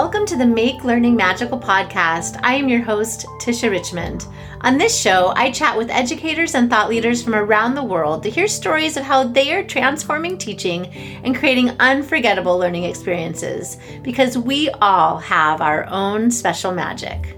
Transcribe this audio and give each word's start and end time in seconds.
Welcome 0.00 0.26
to 0.26 0.36
the 0.36 0.46
Make 0.46 0.84
Learning 0.84 1.16
Magical 1.16 1.58
podcast. 1.58 2.38
I 2.44 2.54
am 2.54 2.68
your 2.68 2.80
host, 2.80 3.26
Tisha 3.40 3.68
Richmond. 3.68 4.28
On 4.60 4.78
this 4.78 4.96
show, 4.96 5.32
I 5.34 5.50
chat 5.50 5.76
with 5.76 5.90
educators 5.90 6.54
and 6.54 6.70
thought 6.70 6.88
leaders 6.88 7.20
from 7.20 7.34
around 7.34 7.74
the 7.74 7.82
world 7.82 8.22
to 8.22 8.30
hear 8.30 8.46
stories 8.46 8.96
of 8.96 9.02
how 9.02 9.24
they 9.24 9.52
are 9.52 9.64
transforming 9.64 10.38
teaching 10.38 10.86
and 11.24 11.34
creating 11.34 11.70
unforgettable 11.80 12.56
learning 12.56 12.84
experiences 12.84 13.76
because 14.04 14.38
we 14.38 14.70
all 14.80 15.18
have 15.18 15.60
our 15.60 15.84
own 15.86 16.30
special 16.30 16.70
magic. 16.70 17.36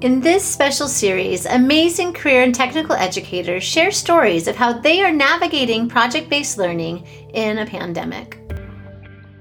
In 0.00 0.20
this 0.20 0.44
special 0.44 0.88
series, 0.88 1.46
amazing 1.46 2.14
career 2.14 2.42
and 2.42 2.52
technical 2.52 2.96
educators 2.96 3.62
share 3.62 3.92
stories 3.92 4.48
of 4.48 4.56
how 4.56 4.72
they 4.72 5.04
are 5.04 5.12
navigating 5.12 5.88
project 5.88 6.28
based 6.28 6.58
learning 6.58 7.06
in 7.32 7.58
a 7.58 7.66
pandemic. 7.66 8.40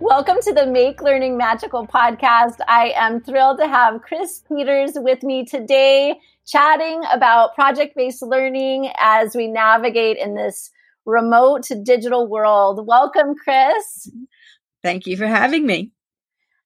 Welcome 0.08 0.38
to 0.44 0.54
the 0.54 0.68
Make 0.68 1.02
Learning 1.02 1.36
Magical 1.36 1.88
podcast. 1.88 2.58
I 2.68 2.94
am 2.96 3.22
thrilled 3.22 3.58
to 3.58 3.68
have 3.68 4.04
Chris 4.04 4.44
Peters 4.48 4.92
with 4.96 5.24
me 5.24 5.46
today, 5.46 6.20
chatting 6.46 7.02
about 7.12 7.56
project 7.56 7.96
based 7.96 8.22
learning 8.22 8.92
as 9.00 9.36
we 9.36 9.48
navigate 9.48 10.18
in 10.18 10.36
this 10.36 10.70
remote 11.08 11.68
digital 11.82 12.28
world. 12.28 12.86
Welcome, 12.86 13.34
Chris. 13.34 14.12
Thank 14.84 15.08
you 15.08 15.18
for 15.18 15.26
having 15.26 15.66
me. 15.66 15.92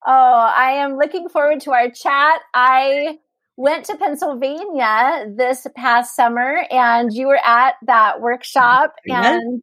Oh, 0.05 0.11
I 0.11 0.71
am 0.71 0.97
looking 0.97 1.30
forward 1.30 1.61
to 1.61 1.71
our 1.71 1.89
chat. 1.89 2.41
I 2.53 3.19
went 3.59 3.83
to 3.83 3.97
Pennsylvania 3.97 5.25
this 5.35 5.67
past 5.75 6.15
summer 6.15 6.65
and 6.71 7.11
you 7.13 7.27
were 7.27 7.45
at 7.45 7.75
that 7.85 8.21
workshop 8.21 8.93
and 9.05 9.61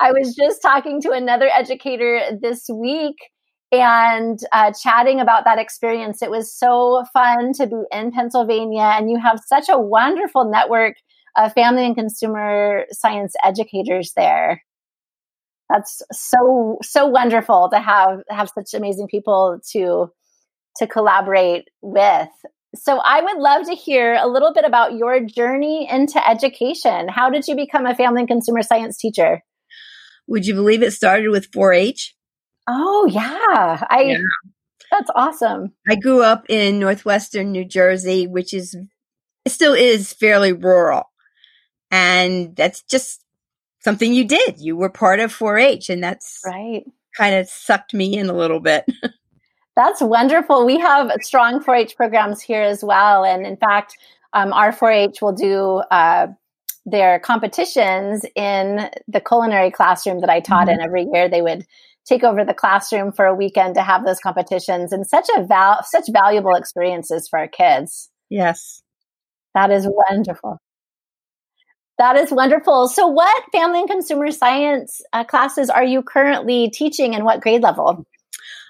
I 0.00 0.10
was 0.10 0.34
just 0.34 0.60
talking 0.60 1.00
to 1.02 1.12
another 1.12 1.48
educator 1.48 2.20
this 2.42 2.68
week 2.68 3.16
and 3.70 4.40
uh, 4.50 4.72
chatting 4.72 5.20
about 5.20 5.44
that 5.44 5.60
experience. 5.60 6.22
It 6.22 6.30
was 6.30 6.52
so 6.52 7.04
fun 7.12 7.52
to 7.54 7.68
be 7.68 7.76
in 7.92 8.10
Pennsylvania, 8.10 8.94
and 8.96 9.10
you 9.10 9.18
have 9.18 9.40
such 9.46 9.68
a 9.68 9.78
wonderful 9.78 10.50
network 10.50 10.94
of 11.36 11.52
family 11.52 11.86
and 11.86 11.94
consumer 11.94 12.84
science 12.90 13.34
educators 13.44 14.12
there. 14.16 14.62
That's 15.70 16.02
so 16.12 16.78
so 16.82 17.06
wonderful 17.06 17.68
to 17.72 17.78
have 17.78 18.20
have 18.28 18.50
such 18.50 18.74
amazing 18.74 19.06
people 19.08 19.60
to 19.72 20.10
to 20.78 20.86
collaborate 20.86 21.68
with. 21.80 22.28
So 22.76 22.98
I 22.98 23.20
would 23.22 23.38
love 23.38 23.66
to 23.66 23.74
hear 23.74 24.14
a 24.14 24.28
little 24.28 24.52
bit 24.52 24.64
about 24.64 24.94
your 24.94 25.20
journey 25.20 25.88
into 25.90 26.26
education. 26.28 27.08
How 27.08 27.30
did 27.30 27.48
you 27.48 27.56
become 27.56 27.86
a 27.86 27.94
family 27.94 28.20
and 28.22 28.28
consumer 28.28 28.62
science 28.62 28.98
teacher? 28.98 29.42
Would 30.28 30.46
you 30.46 30.54
believe 30.54 30.82
it 30.82 30.92
started 30.92 31.30
with 31.30 31.48
4 31.52 31.72
H? 31.72 32.14
Oh, 32.68 33.06
yeah. 33.06 33.84
I, 33.88 34.02
yeah. 34.02 34.18
That's 34.90 35.10
awesome. 35.14 35.72
I 35.88 35.96
grew 35.96 36.22
up 36.22 36.46
in 36.48 36.78
northwestern 36.78 37.52
New 37.52 37.64
Jersey, 37.64 38.26
which 38.26 38.52
is, 38.52 38.76
it 39.44 39.50
still 39.50 39.74
is 39.74 40.12
fairly 40.12 40.52
rural. 40.52 41.04
And 41.90 42.56
that's 42.56 42.82
just 42.82 43.24
something 43.80 44.12
you 44.12 44.26
did. 44.26 44.58
You 44.58 44.76
were 44.76 44.90
part 44.90 45.20
of 45.20 45.32
4 45.32 45.58
H, 45.58 45.90
and 45.90 46.02
that's 46.02 46.40
right. 46.44 46.84
kind 47.16 47.36
of 47.36 47.48
sucked 47.48 47.94
me 47.94 48.18
in 48.18 48.28
a 48.28 48.34
little 48.36 48.60
bit. 48.60 48.84
that's 49.76 50.00
wonderful. 50.00 50.64
We 50.64 50.78
have 50.78 51.10
strong 51.20 51.60
4 51.60 51.74
H 51.74 51.96
programs 51.96 52.40
here 52.40 52.62
as 52.62 52.82
well. 52.82 53.24
And 53.24 53.46
in 53.46 53.56
fact, 53.56 53.96
um, 54.32 54.52
our 54.52 54.72
4 54.72 54.90
H 54.90 55.22
will 55.22 55.32
do 55.32 55.82
uh, 55.90 56.28
their 56.86 57.18
competitions 57.18 58.24
in 58.34 58.88
the 59.06 59.20
culinary 59.20 59.70
classroom 59.70 60.20
that 60.20 60.30
I 60.30 60.40
taught 60.40 60.68
mm-hmm. 60.68 60.80
in 60.80 60.80
every 60.80 61.06
year. 61.12 61.28
They 61.28 61.42
would 61.42 61.66
take 62.06 62.24
over 62.24 62.44
the 62.44 62.54
classroom 62.54 63.12
for 63.12 63.26
a 63.26 63.34
weekend 63.34 63.74
to 63.74 63.82
have 63.82 64.04
those 64.04 64.20
competitions 64.20 64.92
and 64.92 65.06
such 65.06 65.26
a 65.36 65.44
val- 65.44 65.82
such 65.84 66.04
valuable 66.10 66.54
experiences 66.54 67.28
for 67.28 67.38
our 67.38 67.48
kids. 67.48 68.08
Yes. 68.30 68.82
That 69.54 69.70
is 69.70 69.86
wonderful. 69.88 70.58
That 71.98 72.16
is 72.16 72.30
wonderful. 72.30 72.88
So, 72.88 73.06
what 73.06 73.44
family 73.52 73.80
and 73.80 73.88
consumer 73.88 74.30
science 74.30 75.00
uh, 75.12 75.24
classes 75.24 75.70
are 75.70 75.84
you 75.84 76.02
currently 76.02 76.70
teaching 76.70 77.14
and 77.14 77.24
what 77.24 77.40
grade 77.40 77.62
level? 77.62 78.06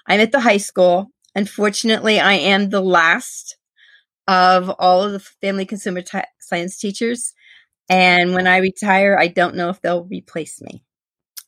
I'm 0.07 0.19
at 0.19 0.31
the 0.31 0.39
high 0.39 0.57
school. 0.57 1.11
Unfortunately, 1.35 2.19
I 2.19 2.33
am 2.33 2.69
the 2.69 2.81
last 2.81 3.57
of 4.27 4.69
all 4.79 5.03
of 5.03 5.11
the 5.13 5.19
family 5.19 5.65
consumer 5.65 6.01
t- 6.01 6.19
science 6.39 6.77
teachers. 6.77 7.33
And 7.89 8.33
when 8.33 8.47
I 8.47 8.57
retire, 8.57 9.17
I 9.17 9.27
don't 9.27 9.55
know 9.55 9.69
if 9.69 9.81
they'll 9.81 10.05
replace 10.05 10.61
me. 10.61 10.83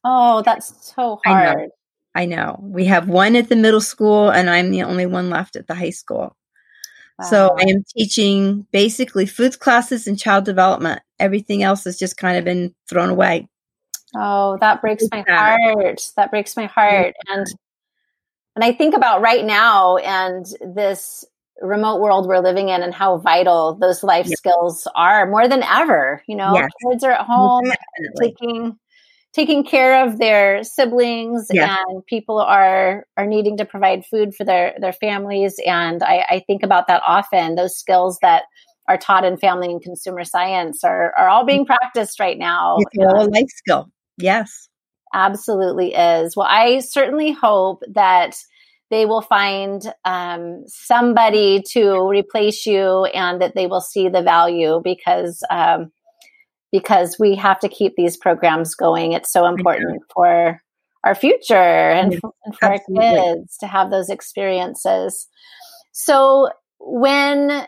Oh, 0.04 0.42
that's 0.44 0.94
so 0.94 1.20
hard. 1.26 1.48
I 1.48 1.54
know. 1.56 1.70
I 2.16 2.26
know. 2.26 2.60
We 2.62 2.86
have 2.86 3.08
one 3.08 3.36
at 3.36 3.50
the 3.50 3.56
middle 3.56 3.82
school, 3.82 4.30
and 4.30 4.50
I'm 4.50 4.72
the 4.72 4.84
only 4.84 5.06
one 5.06 5.30
left 5.30 5.56
at 5.56 5.68
the 5.68 5.76
high 5.76 5.90
school. 5.90 6.36
Wow. 7.20 7.26
So 7.26 7.58
I 7.60 7.64
am 7.70 7.84
teaching 7.96 8.66
basically 8.72 9.26
foods 9.26 9.58
classes 9.58 10.08
and 10.08 10.18
child 10.18 10.46
development. 10.46 11.02
Everything 11.20 11.64
else 11.64 11.84
has 11.84 12.00
just 12.00 12.18
kind 12.18 12.38
of 12.38 12.46
been 12.46 12.74
thrown 12.88 13.10
away. 13.10 13.48
Oh, 14.16 14.58
that 14.62 14.82
breaks 14.82 15.04
my 15.12 15.24
heart. 15.28 16.02
That 16.16 16.32
breaks 16.32 16.56
my 16.56 16.66
heart. 16.66 17.14
And 17.28 17.46
and 18.60 18.66
I 18.66 18.74
think 18.74 18.94
about 18.94 19.22
right 19.22 19.46
now 19.46 19.96
and 19.96 20.46
this 20.76 21.24
remote 21.62 22.02
world 22.02 22.28
we're 22.28 22.40
living 22.40 22.68
in 22.68 22.84
and 22.84 22.94
how 22.94 23.18
vital 23.18 23.78
those 23.80 24.04
life 24.04 24.26
yep. 24.26 24.38
skills 24.38 24.86
are 24.96 25.30
more 25.30 25.48
than 25.48 25.64
ever. 25.64 26.22
You 26.28 26.36
know, 26.36 26.54
yes. 26.56 26.70
kids 26.92 27.06
are 27.06 27.12
at 27.14 27.26
home 27.26 27.72
taking 28.22 28.78
taking 29.32 29.64
care 29.64 30.06
of 30.06 30.18
their 30.18 30.66
siblings 30.66 31.48
yes. 31.54 31.80
and 31.88 32.06
people 32.06 32.38
are 32.38 33.06
are 33.16 33.26
needing 33.26 33.56
to 33.56 33.64
provide 33.64 34.06
food 34.06 34.36
for 34.36 34.44
their 34.44 34.76
their 34.82 34.92
families. 34.92 35.56
And 35.66 36.04
I, 36.04 36.26
I 36.30 36.44
think 36.46 36.62
about 36.62 36.88
that 36.88 37.02
often. 37.08 37.56
Those 37.56 37.78
skills 37.78 38.18
that 38.22 38.44
are 38.90 38.98
taught 38.98 39.24
in 39.24 39.38
family 39.38 39.68
and 39.68 39.82
consumer 39.82 40.26
science 40.26 40.84
are, 40.84 41.14
are 41.18 41.30
all 41.30 41.46
being 41.46 41.66
practiced 41.66 42.20
right 42.20 42.38
now. 42.38 42.76
It's 42.80 43.06
all 43.06 43.26
a 43.26 43.30
life 43.30 43.48
skill. 43.56 43.90
Yes. 44.18 44.68
Absolutely 45.14 45.94
is. 45.94 46.36
Well, 46.36 46.48
I 46.50 46.80
certainly 46.80 47.32
hope 47.32 47.84
that 47.94 48.36
they 48.90 49.06
will 49.06 49.22
find 49.22 49.82
um, 50.06 50.64
somebody 50.68 51.62
to 51.72 52.08
replace 52.08 52.66
you 52.66 53.06
and 53.06 53.42
that 53.42 53.56
they 53.56 53.68
will 53.68 53.82
see 53.82 54.10
the 54.10 54.22
value 54.22 54.82
because 54.84 55.44
um, 55.50 55.92
because 56.72 57.18
we 57.20 57.36
have 57.36 57.60
to 57.60 57.70
keep 57.70 57.96
these 57.96 58.18
programs 58.18 58.76
going. 58.76 59.14
It's 59.14 59.32
so 59.32 59.46
important 59.46 60.04
for 60.14 60.62
our 61.04 61.16
future 61.16 61.56
and, 61.56 62.20
for 62.20 62.34
absolutely. 62.62 63.08
our 63.08 63.36
kids 63.36 63.58
to 63.58 63.68
have 63.68 63.90
those 63.90 64.10
experiences. 64.10 65.28
So 65.92 66.50
when 66.80 67.66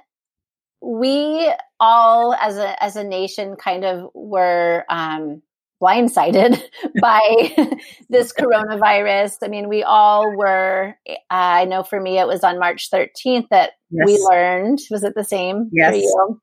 we 0.81 1.53
all 1.79 2.33
as 2.33 2.57
a 2.57 2.83
as 2.83 2.95
a 2.95 3.03
nation 3.03 3.55
kind 3.55 3.85
of 3.85 4.09
were 4.13 4.85
um, 4.89 5.41
blindsided 5.81 6.61
by 7.01 7.77
this 8.09 8.33
coronavirus. 8.39 9.37
I 9.43 9.47
mean, 9.47 9.67
we 9.67 9.83
all 9.83 10.35
were. 10.35 10.95
Uh, 11.07 11.15
I 11.29 11.65
know 11.65 11.83
for 11.83 11.99
me, 11.99 12.19
it 12.19 12.27
was 12.27 12.43
on 12.43 12.59
March 12.59 12.89
13th 12.91 13.47
that 13.49 13.71
yes. 13.89 14.05
we 14.05 14.17
learned. 14.17 14.79
Was 14.91 15.03
it 15.03 15.15
the 15.15 15.23
same 15.23 15.69
yes. 15.71 15.91
for 15.91 15.97
you? 15.97 16.41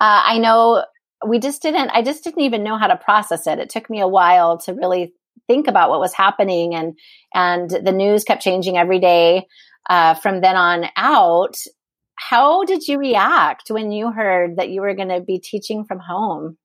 Uh, 0.00 0.22
I 0.24 0.38
know 0.38 0.84
we 1.26 1.38
just 1.38 1.62
didn't. 1.62 1.90
I 1.90 2.02
just 2.02 2.24
didn't 2.24 2.42
even 2.42 2.62
know 2.62 2.76
how 2.76 2.86
to 2.88 2.96
process 2.96 3.46
it. 3.46 3.58
It 3.58 3.70
took 3.70 3.88
me 3.88 4.00
a 4.00 4.08
while 4.08 4.58
to 4.58 4.74
really 4.74 5.14
think 5.46 5.68
about 5.68 5.90
what 5.90 6.00
was 6.00 6.12
happening, 6.12 6.74
and 6.74 6.98
and 7.34 7.70
the 7.70 7.92
news 7.92 8.24
kept 8.24 8.42
changing 8.42 8.76
every 8.76 8.98
day 8.98 9.46
uh, 9.88 10.14
from 10.14 10.40
then 10.40 10.56
on 10.56 10.86
out. 10.96 11.56
How 12.18 12.64
did 12.64 12.88
you 12.88 12.98
react 12.98 13.70
when 13.70 13.92
you 13.92 14.10
heard 14.10 14.56
that 14.56 14.70
you 14.70 14.80
were 14.80 14.94
going 14.94 15.10
to 15.10 15.20
be 15.20 15.38
teaching 15.38 15.84
from 15.84 15.98
home? 15.98 16.56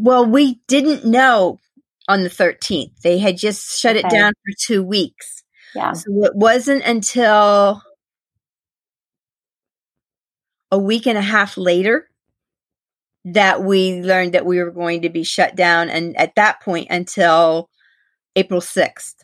Well, 0.00 0.24
we 0.24 0.60
didn't 0.68 1.04
know 1.04 1.58
on 2.06 2.22
the 2.22 2.30
13th. 2.30 3.00
They 3.02 3.18
had 3.18 3.36
just 3.36 3.80
shut 3.80 3.96
okay. 3.96 4.06
it 4.06 4.10
down 4.10 4.32
for 4.44 4.54
two 4.56 4.82
weeks. 4.82 5.42
Yeah. 5.74 5.92
So 5.92 6.24
it 6.24 6.36
wasn't 6.36 6.84
until 6.84 7.82
a 10.70 10.78
week 10.78 11.08
and 11.08 11.18
a 11.18 11.22
half 11.22 11.56
later 11.56 12.08
that 13.24 13.62
we 13.64 14.00
learned 14.00 14.34
that 14.34 14.46
we 14.46 14.62
were 14.62 14.70
going 14.70 15.02
to 15.02 15.08
be 15.08 15.24
shut 15.24 15.56
down. 15.56 15.90
And 15.90 16.16
at 16.16 16.36
that 16.36 16.62
point, 16.62 16.86
until 16.90 17.68
April 18.36 18.60
6th. 18.60 19.14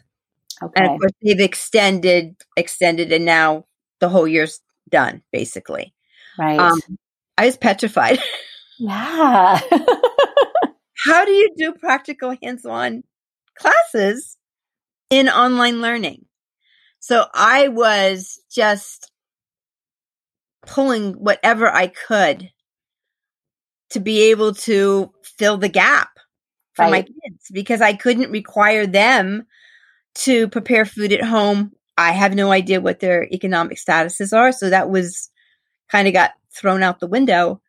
Okay. 0.60 0.72
And 0.74 0.86
of 0.92 1.00
course, 1.00 1.12
they've 1.22 1.40
extended, 1.40 2.34
extended, 2.56 3.12
and 3.12 3.24
now 3.24 3.66
the 4.00 4.08
whole 4.08 4.26
year's 4.26 4.60
done, 4.88 5.22
basically. 5.32 5.94
Right. 6.36 6.58
Um, 6.58 6.80
I 7.38 7.46
was 7.46 7.56
petrified. 7.56 8.18
Yeah. 8.76 9.60
how 11.04 11.24
do 11.24 11.32
you 11.32 11.50
do 11.56 11.72
practical 11.72 12.36
hands 12.42 12.64
on 12.64 13.02
classes 13.56 14.36
in 15.10 15.28
online 15.28 15.80
learning? 15.80 16.24
So 17.00 17.26
I 17.34 17.68
was 17.68 18.40
just 18.50 19.10
pulling 20.66 21.12
whatever 21.12 21.68
I 21.68 21.88
could 21.88 22.50
to 23.90 24.00
be 24.00 24.30
able 24.30 24.54
to 24.54 25.12
fill 25.38 25.58
the 25.58 25.68
gap 25.68 26.08
for 26.72 26.82
right. 26.82 26.90
my 26.90 27.02
kids 27.02 27.46
because 27.52 27.80
I 27.80 27.92
couldn't 27.92 28.32
require 28.32 28.86
them 28.86 29.46
to 30.14 30.48
prepare 30.48 30.86
food 30.86 31.12
at 31.12 31.22
home 31.22 31.72
I 31.96 32.12
have 32.12 32.34
no 32.34 32.50
idea 32.50 32.80
what 32.80 33.00
their 33.00 33.24
economic 33.24 33.78
statuses 33.78 34.36
are. 34.36 34.52
So 34.52 34.70
that 34.70 34.90
was 34.90 35.30
kind 35.88 36.08
of 36.08 36.14
got 36.14 36.32
thrown 36.54 36.82
out 36.82 37.00
the 37.00 37.06
window. 37.06 37.60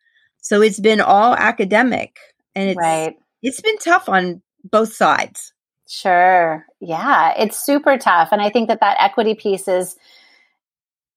So 0.42 0.62
it's 0.62 0.80
been 0.80 1.02
all 1.02 1.36
academic 1.36 2.18
and 2.56 2.70
it's, 2.70 2.78
right. 2.78 3.16
It's 3.46 3.62
been 3.62 3.78
tough 3.78 4.10
on 4.10 4.42
both 4.64 4.94
sides. 4.94 5.54
Sure. 5.88 6.66
Yeah, 6.80 7.34
it's 7.38 7.64
super 7.64 7.98
tough. 7.98 8.30
And 8.32 8.42
I 8.42 8.50
think 8.50 8.70
that 8.70 8.80
that 8.80 8.98
equity 9.00 9.36
piece 9.36 9.68
is 9.68 9.96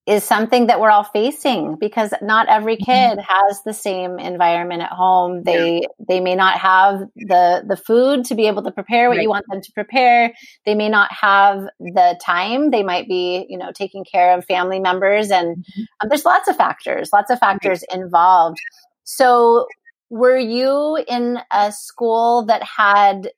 is 0.07 0.25
something 0.25 0.69
that 0.69 0.81
we're 0.81 0.91
all 0.91 1.05
facing 1.05 1.77
because 1.77 2.15
not 2.23 2.49
every 2.49 2.77
mm-hmm. 2.77 2.91
kid 2.91 3.19
has 3.19 3.63
the 3.65 3.75
same 3.75 4.19
environment 4.19 4.81
at 4.83 4.91
home. 4.91 5.43
They 5.43 5.81
yeah. 5.83 5.89
they 6.07 6.21
may 6.21 6.35
not 6.35 6.59
have 6.59 7.01
the 7.17 7.65
the 7.67 7.77
food 7.77 8.25
to 8.27 8.35
be 8.35 8.47
able 8.47 8.63
to 8.63 8.71
prepare 8.71 9.09
what 9.09 9.17
right. 9.17 9.23
you 9.23 9.29
want 9.31 9.47
them 9.49 9.63
to 9.63 9.73
prepare. 9.73 10.35
They 10.67 10.75
may 10.75 10.91
not 10.91 11.11
have 11.13 11.63
the 11.79 12.19
time. 12.23 12.71
They 12.71 12.83
might 12.83 13.09
be, 13.09 13.47
you 13.49 13.57
know, 13.57 13.73
taking 13.73 14.05
care 14.05 14.37
of 14.37 14.45
family 14.45 14.81
members 14.81 15.31
and 15.31 15.57
mm-hmm. 15.57 15.83
um, 16.03 16.09
there's 16.11 16.27
lots 16.27 16.49
of 16.49 16.57
factors, 16.57 17.11
lots 17.11 17.31
of 17.31 17.39
factors 17.39 17.83
right. 17.91 18.01
involved. 18.01 18.59
So, 19.05 19.67
were 20.11 20.39
you 20.39 21.03
in 21.07 21.39
a 21.51 21.73
school 21.73 22.47
that 22.47 22.63
had 22.63 23.31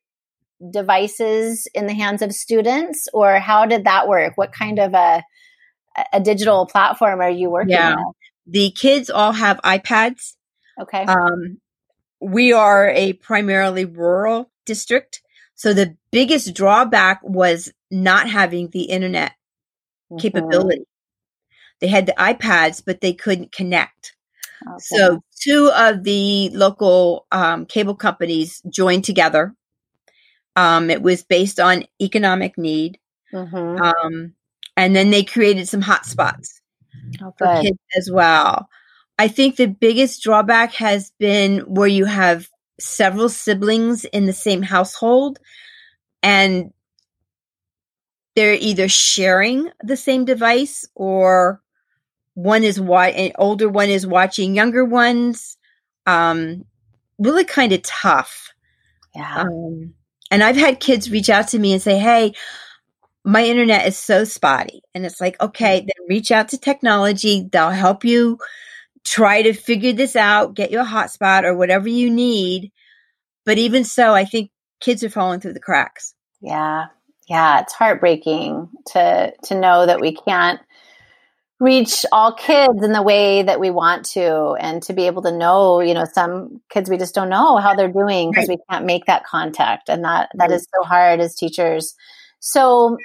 devices 0.71 1.67
in 1.73 1.87
the 1.87 1.93
hands 1.93 2.21
of 2.21 2.33
students 2.33 3.07
or 3.13 3.39
how 3.39 3.65
did 3.65 3.85
that 3.85 4.07
work? 4.07 4.33
What 4.35 4.53
kind 4.53 4.79
of 4.79 4.93
a 4.93 5.23
a 6.13 6.21
digital 6.21 6.65
platform 6.65 7.19
are 7.19 7.29
you 7.29 7.49
working 7.49 7.71
yeah. 7.71 7.95
with? 7.95 8.15
The 8.47 8.71
kids 8.71 9.09
all 9.09 9.33
have 9.33 9.59
iPads. 9.61 10.35
Okay. 10.79 11.03
Um, 11.03 11.59
we 12.21 12.53
are 12.53 12.89
a 12.89 13.13
primarily 13.13 13.85
rural 13.85 14.49
district. 14.65 15.21
So 15.55 15.73
the 15.73 15.97
biggest 16.11 16.53
drawback 16.55 17.19
was 17.23 17.71
not 17.89 18.29
having 18.29 18.69
the 18.69 18.83
internet 18.83 19.33
mm-hmm. 20.11 20.17
capability. 20.17 20.85
They 21.81 21.87
had 21.87 22.05
the 22.05 22.13
iPads, 22.13 22.81
but 22.85 23.01
they 23.01 23.13
couldn't 23.13 23.51
connect. 23.51 24.15
Okay. 24.67 24.77
So 24.79 25.23
two 25.39 25.71
of 25.75 26.03
the 26.03 26.49
local 26.49 27.25
um, 27.31 27.65
cable 27.65 27.95
companies 27.95 28.61
joined 28.69 29.03
together. 29.03 29.55
Um, 30.55 30.89
it 30.89 31.01
was 31.01 31.23
based 31.23 31.59
on 31.59 31.85
economic 32.01 32.57
need. 32.57 32.99
Mm-hmm. 33.33 33.81
Um, 33.81 34.33
and 34.77 34.95
then 34.95 35.09
they 35.09 35.23
created 35.23 35.67
some 35.67 35.81
hotspots 35.81 36.61
oh, 37.21 37.33
for 37.37 37.61
kids 37.61 37.79
as 37.95 38.09
well. 38.11 38.69
I 39.17 39.27
think 39.27 39.55
the 39.55 39.67
biggest 39.67 40.23
drawback 40.23 40.73
has 40.73 41.11
been 41.19 41.59
where 41.59 41.87
you 41.87 42.05
have 42.05 42.49
several 42.79 43.29
siblings 43.29 44.03
in 44.05 44.25
the 44.25 44.33
same 44.33 44.63
household 44.63 45.39
and 46.23 46.73
they're 48.35 48.57
either 48.59 48.87
sharing 48.87 49.69
the 49.83 49.97
same 49.97 50.25
device 50.25 50.87
or 50.95 51.61
one 52.33 52.63
is 52.63 52.79
wa- 52.79 53.03
an 53.03 53.31
older 53.37 53.69
one 53.69 53.89
is 53.89 54.07
watching 54.07 54.55
younger 54.55 54.85
ones. 54.85 55.57
Um, 56.05 56.65
really 57.19 57.43
kind 57.43 57.71
of 57.71 57.81
tough. 57.83 58.53
Yeah. 59.15 59.41
Um, 59.41 59.93
and 60.29 60.41
I've 60.41 60.55
had 60.55 60.79
kids 60.79 61.11
reach 61.11 61.29
out 61.29 61.49
to 61.49 61.59
me 61.59 61.73
and 61.73 61.81
say, 61.81 61.97
Hey, 61.97 62.33
my 63.23 63.43
internet 63.43 63.87
is 63.87 63.97
so 63.97 64.23
spotty. 64.23 64.81
And 64.95 65.05
it's 65.05 65.21
like, 65.21 65.39
okay, 65.41 65.79
mm-hmm. 65.79 65.87
then 65.87 66.07
reach 66.09 66.31
out 66.31 66.49
to 66.49 66.57
technology. 66.57 67.47
They'll 67.51 67.69
help 67.69 68.03
you 68.03 68.39
try 69.05 69.41
to 69.43 69.53
figure 69.53 69.93
this 69.93 70.15
out, 70.15 70.55
get 70.55 70.71
you 70.71 70.79
a 70.79 70.85
hotspot 70.85 71.43
or 71.43 71.55
whatever 71.55 71.89
you 71.89 72.09
need. 72.09 72.71
But 73.45 73.57
even 73.57 73.83
so, 73.83 74.13
I 74.13 74.25
think 74.25 74.51
kids 74.79 75.03
are 75.03 75.09
falling 75.09 75.39
through 75.39 75.53
the 75.53 75.59
cracks. 75.59 76.13
Yeah. 76.41 76.85
Yeah. 77.27 77.61
It's 77.61 77.73
heartbreaking 77.73 78.69
to, 78.93 79.33
to 79.43 79.59
know 79.59 79.85
that 79.85 80.01
we 80.01 80.15
can't 80.15 80.59
reach 81.61 82.05
all 82.11 82.33
kids 82.33 82.83
in 82.83 82.91
the 82.91 83.03
way 83.03 83.43
that 83.43 83.59
we 83.59 83.69
want 83.69 84.03
to 84.03 84.57
and 84.59 84.83
to 84.83 84.93
be 84.93 85.05
able 85.05 85.21
to 85.21 85.31
know 85.31 85.79
you 85.79 85.93
know 85.93 86.05
some 86.11 86.59
kids 86.69 86.89
we 86.89 86.97
just 86.97 87.15
don't 87.15 87.29
know 87.29 87.57
how 87.57 87.73
they're 87.75 87.87
doing 87.87 88.31
because 88.31 88.49
right. 88.49 88.57
we 88.57 88.63
can't 88.69 88.85
make 88.85 89.05
that 89.05 89.23
contact 89.23 89.87
and 89.87 90.03
that 90.03 90.29
that 90.33 90.49
right. 90.49 90.55
is 90.55 90.67
so 90.75 90.83
hard 90.83 91.19
as 91.19 91.35
teachers 91.35 91.95
so, 92.41 92.97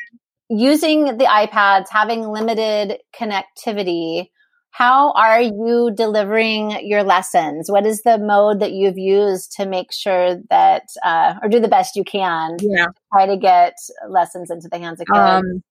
using 0.48 1.18
the 1.18 1.26
iPads, 1.26 1.86
having 1.90 2.26
limited 2.26 2.98
connectivity, 3.14 4.30
how 4.70 5.12
are 5.12 5.42
you 5.42 5.92
delivering 5.94 6.86
your 6.86 7.02
lessons? 7.02 7.70
What 7.70 7.86
is 7.86 8.02
the 8.02 8.18
mode 8.18 8.60
that 8.60 8.72
you've 8.72 8.98
used 8.98 9.52
to 9.56 9.66
make 9.66 9.92
sure 9.92 10.38
that, 10.48 10.84
uh, 11.04 11.34
or 11.42 11.50
do 11.50 11.60
the 11.60 11.68
best 11.68 11.96
you 11.96 12.04
can 12.04 12.56
yeah. 12.60 12.86
to 12.86 12.92
try 13.12 13.26
to 13.26 13.36
get 13.36 13.74
lessons 14.08 14.50
into 14.50 14.68
the 14.70 14.78
hands 14.78 15.00
of 15.00 15.06
kids? 15.06 15.18
Um, 15.18 15.62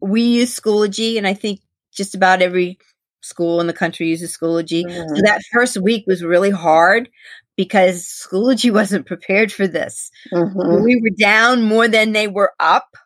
we 0.00 0.22
use 0.22 0.54
Schoology, 0.54 1.18
and 1.18 1.26
I 1.26 1.34
think 1.34 1.58
just 1.98 2.14
about 2.14 2.40
every 2.40 2.78
school 3.20 3.60
in 3.60 3.66
the 3.66 3.72
country 3.72 4.08
uses 4.08 4.36
Schoology. 4.36 4.84
Mm-hmm. 4.84 5.16
So 5.16 5.22
that 5.22 5.42
first 5.52 5.76
week 5.76 6.04
was 6.06 6.24
really 6.24 6.50
hard 6.50 7.10
because 7.56 8.04
Schoology 8.04 8.72
wasn't 8.72 9.06
prepared 9.06 9.52
for 9.52 9.66
this. 9.66 10.10
Mm-hmm. 10.32 10.84
We 10.84 11.00
were 11.00 11.16
down 11.18 11.62
more 11.62 11.88
than 11.88 12.12
they 12.12 12.28
were 12.28 12.52
up. 12.58 12.96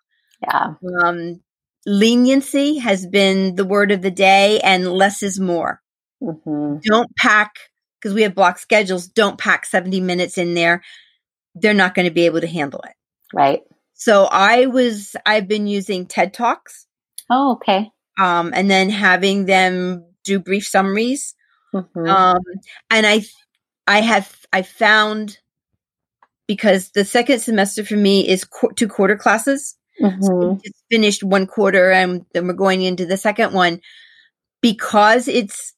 Yeah. 0.42 0.74
Um, 1.04 1.40
leniency 1.86 2.78
has 2.78 3.06
been 3.06 3.56
the 3.56 3.64
word 3.64 3.90
of 3.90 4.02
the 4.02 4.10
day, 4.10 4.60
and 4.60 4.92
less 4.92 5.22
is 5.22 5.40
more. 5.40 5.80
Mm-hmm. 6.22 6.78
Don't 6.84 7.14
pack 7.16 7.54
because 8.00 8.14
we 8.14 8.22
have 8.22 8.34
block 8.34 8.58
schedules. 8.58 9.06
Don't 9.06 9.38
pack 9.38 9.64
70 9.64 10.00
minutes 10.00 10.38
in 10.38 10.54
there. 10.54 10.82
They're 11.54 11.74
not 11.74 11.94
going 11.94 12.06
to 12.06 12.14
be 12.14 12.26
able 12.26 12.40
to 12.40 12.46
handle 12.46 12.80
it. 12.80 12.94
Right. 13.32 13.60
So 13.94 14.24
I 14.24 14.66
was, 14.66 15.14
I've 15.24 15.46
been 15.46 15.66
using 15.66 16.06
TED 16.06 16.34
Talks. 16.34 16.86
Oh, 17.30 17.52
okay. 17.52 17.90
Um, 18.18 18.52
and 18.54 18.70
then 18.70 18.90
having 18.90 19.46
them 19.46 20.04
do 20.24 20.38
brief 20.38 20.66
summaries. 20.66 21.34
Mm-hmm. 21.74 22.06
Um, 22.06 22.40
and 22.90 23.06
I 23.06 23.24
I 23.86 24.00
have 24.00 24.34
I 24.52 24.62
found 24.62 25.38
because 26.46 26.90
the 26.90 27.04
second 27.04 27.40
semester 27.40 27.84
for 27.84 27.96
me 27.96 28.28
is 28.28 28.44
qu- 28.44 28.72
two 28.74 28.88
quarter 28.88 29.16
classes. 29.16 29.76
Mm-hmm. 30.00 30.22
So 30.22 30.60
just 30.62 30.84
finished 30.90 31.22
one 31.22 31.46
quarter 31.46 31.90
and 31.90 32.24
then 32.32 32.46
we're 32.46 32.54
going 32.54 32.82
into 32.82 33.06
the 33.06 33.16
second 33.16 33.52
one 33.52 33.80
because 34.60 35.28
it's 35.28 35.74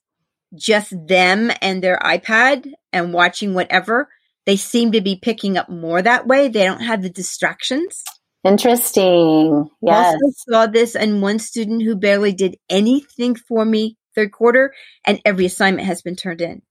just 0.53 0.93
them 1.07 1.51
and 1.61 1.83
their 1.83 1.97
iPad 1.99 2.71
and 2.93 3.13
watching 3.13 3.53
whatever. 3.53 4.09
They 4.45 4.57
seem 4.57 4.91
to 4.91 5.01
be 5.01 5.17
picking 5.21 5.57
up 5.57 5.69
more 5.69 6.01
that 6.01 6.27
way. 6.27 6.47
They 6.47 6.65
don't 6.65 6.81
have 6.81 7.01
the 7.01 7.09
distractions. 7.09 8.03
Interesting. 8.45 9.69
Yes. 9.81 10.13
Also 10.13 10.33
saw 10.49 10.67
this 10.67 10.95
and 10.95 11.21
one 11.21 11.39
student 11.39 11.81
who 11.81 11.95
barely 11.95 12.31
did 12.31 12.57
anything 12.69 13.35
for 13.35 13.65
me 13.65 13.97
third 14.13 14.31
quarter 14.31 14.73
and 15.03 15.19
every 15.25 15.45
assignment 15.45 15.87
has 15.87 16.01
been 16.01 16.15
turned 16.15 16.41
in. 16.41 16.61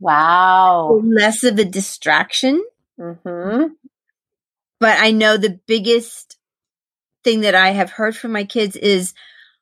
Wow. 0.00 1.00
Less 1.04 1.44
of 1.44 1.58
a 1.58 1.64
distraction. 1.64 2.64
Mm-hmm. 2.98 3.74
But 4.80 4.98
I 4.98 5.10
know 5.10 5.36
the 5.36 5.60
biggest 5.66 6.38
thing 7.22 7.42
that 7.42 7.54
I 7.54 7.70
have 7.70 7.90
heard 7.90 8.16
from 8.16 8.32
my 8.32 8.44
kids 8.44 8.76
is 8.76 9.14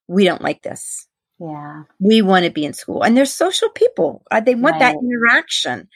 we 0.07 0.25
don't 0.25 0.43
like 0.43 0.63
this. 0.63 1.09
Yeah. 1.41 1.85
We 1.99 2.23
want 2.23 2.45
to 2.45 2.51
be 2.51 2.65
in 2.65 2.73
school. 2.73 3.03
And 3.03 3.17
they're 3.17 3.27
social 3.27 3.69
people. 3.71 4.23
Uh, 4.31 4.41
they 4.41 4.55
want 4.55 4.75
right. 4.75 4.95
that 4.95 4.97
interaction. 4.97 5.89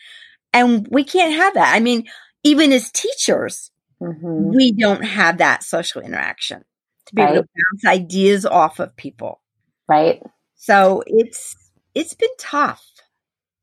And 0.52 0.87
we 0.91 1.05
can't 1.05 1.35
have 1.35 1.55
that. 1.55 1.75
I 1.75 1.81
mean, 1.81 2.09
even 2.45 2.73
as 2.73 2.91
teachers, 2.91 3.71
mm-hmm. 4.02 4.54
we 4.54 4.73
don't 4.73 5.04
have 5.04 5.38
that 5.38 5.62
social 5.62 6.02
interaction 6.02 6.64
to 7.06 7.14
be 7.14 7.23
right. 7.23 7.35
able 7.35 7.42
to 7.42 7.49
bounce 7.49 7.85
ideas 7.85 8.47
off 8.47 8.80
of 8.80 8.97
people. 8.97 9.40
Right. 9.88 10.23
So 10.56 11.02
it's 11.06 11.56
it's 11.94 12.14
been 12.14 12.30
tough. 12.38 12.85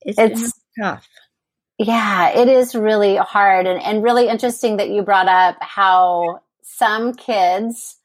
It's, 0.01 0.17
it's 0.17 0.53
tough. 0.79 1.07
Yeah, 1.77 2.29
it 2.29 2.47
is 2.47 2.75
really 2.75 3.15
hard 3.15 3.65
and, 3.65 3.81
and 3.81 4.03
really 4.03 4.27
interesting 4.27 4.77
that 4.77 4.89
you 4.89 5.01
brought 5.01 5.27
up 5.27 5.57
how 5.61 6.41
some 6.61 7.13
kids 7.13 7.98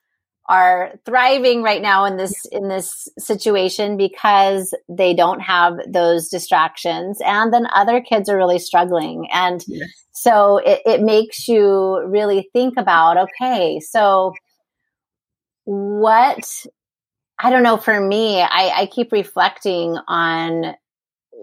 are 0.47 0.93
thriving 1.07 1.63
right 1.63 1.81
now 1.81 2.05
in 2.05 2.17
this 2.17 2.45
in 2.53 2.69
this 2.69 3.09
situation 3.19 3.97
because 3.97 4.75
they 4.89 5.15
don't 5.15 5.41
have 5.41 5.79
those 5.89 6.29
distractions. 6.29 7.19
And 7.25 7.53
then 7.53 7.67
other 7.73 8.01
kids 8.01 8.29
are 8.29 8.37
really 8.37 8.59
struggling. 8.59 9.27
And 9.33 9.65
yes. 9.67 9.89
so 10.13 10.59
it, 10.59 10.83
it 10.85 11.03
makes 11.03 11.49
you 11.49 12.05
really 12.07 12.49
think 12.53 12.75
about 12.77 13.17
okay 13.17 13.81
so 13.81 14.33
what 15.65 16.67
i 17.39 17.51
don't 17.51 17.63
know 17.63 17.77
for 17.77 18.01
me 18.01 18.41
i, 18.41 18.83
I 18.83 18.87
keep 18.87 19.13
reflecting 19.13 19.97
on 20.09 20.75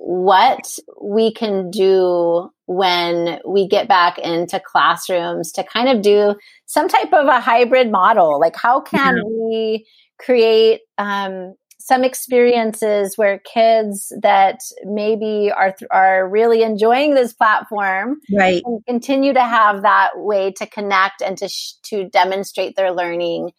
what 0.03 0.79
we 0.99 1.31
can 1.31 1.69
do 1.69 2.49
when 2.65 3.39
we 3.47 3.67
get 3.67 3.87
back 3.87 4.17
into 4.17 4.59
classrooms 4.59 5.51
to 5.51 5.63
kind 5.63 5.89
of 5.89 6.01
do 6.01 6.35
some 6.65 6.87
type 6.87 7.13
of 7.13 7.27
a 7.27 7.39
hybrid 7.39 7.91
model. 7.91 8.39
Like, 8.39 8.55
how 8.55 8.81
can 8.81 9.15
mm-hmm. 9.15 9.47
we 9.47 9.85
create 10.17 10.81
um, 10.97 11.53
some 11.79 12.03
experiences 12.03 13.15
where 13.15 13.39
kids 13.39 14.11
that 14.21 14.59
maybe 14.85 15.51
are 15.55 15.75
are 15.91 16.27
really 16.27 16.63
enjoying 16.63 17.13
this 17.13 17.33
platform 17.33 18.19
right 18.35 18.61
continue 18.87 19.33
to 19.33 19.41
have 19.41 19.81
that 19.81 20.11
way 20.15 20.51
to 20.51 20.67
connect 20.67 21.21
and 21.21 21.37
to 21.39 21.47
sh- 21.47 21.73
to 21.83 22.07
demonstrate 22.09 22.75
their 22.75 22.91
learning 22.91 23.51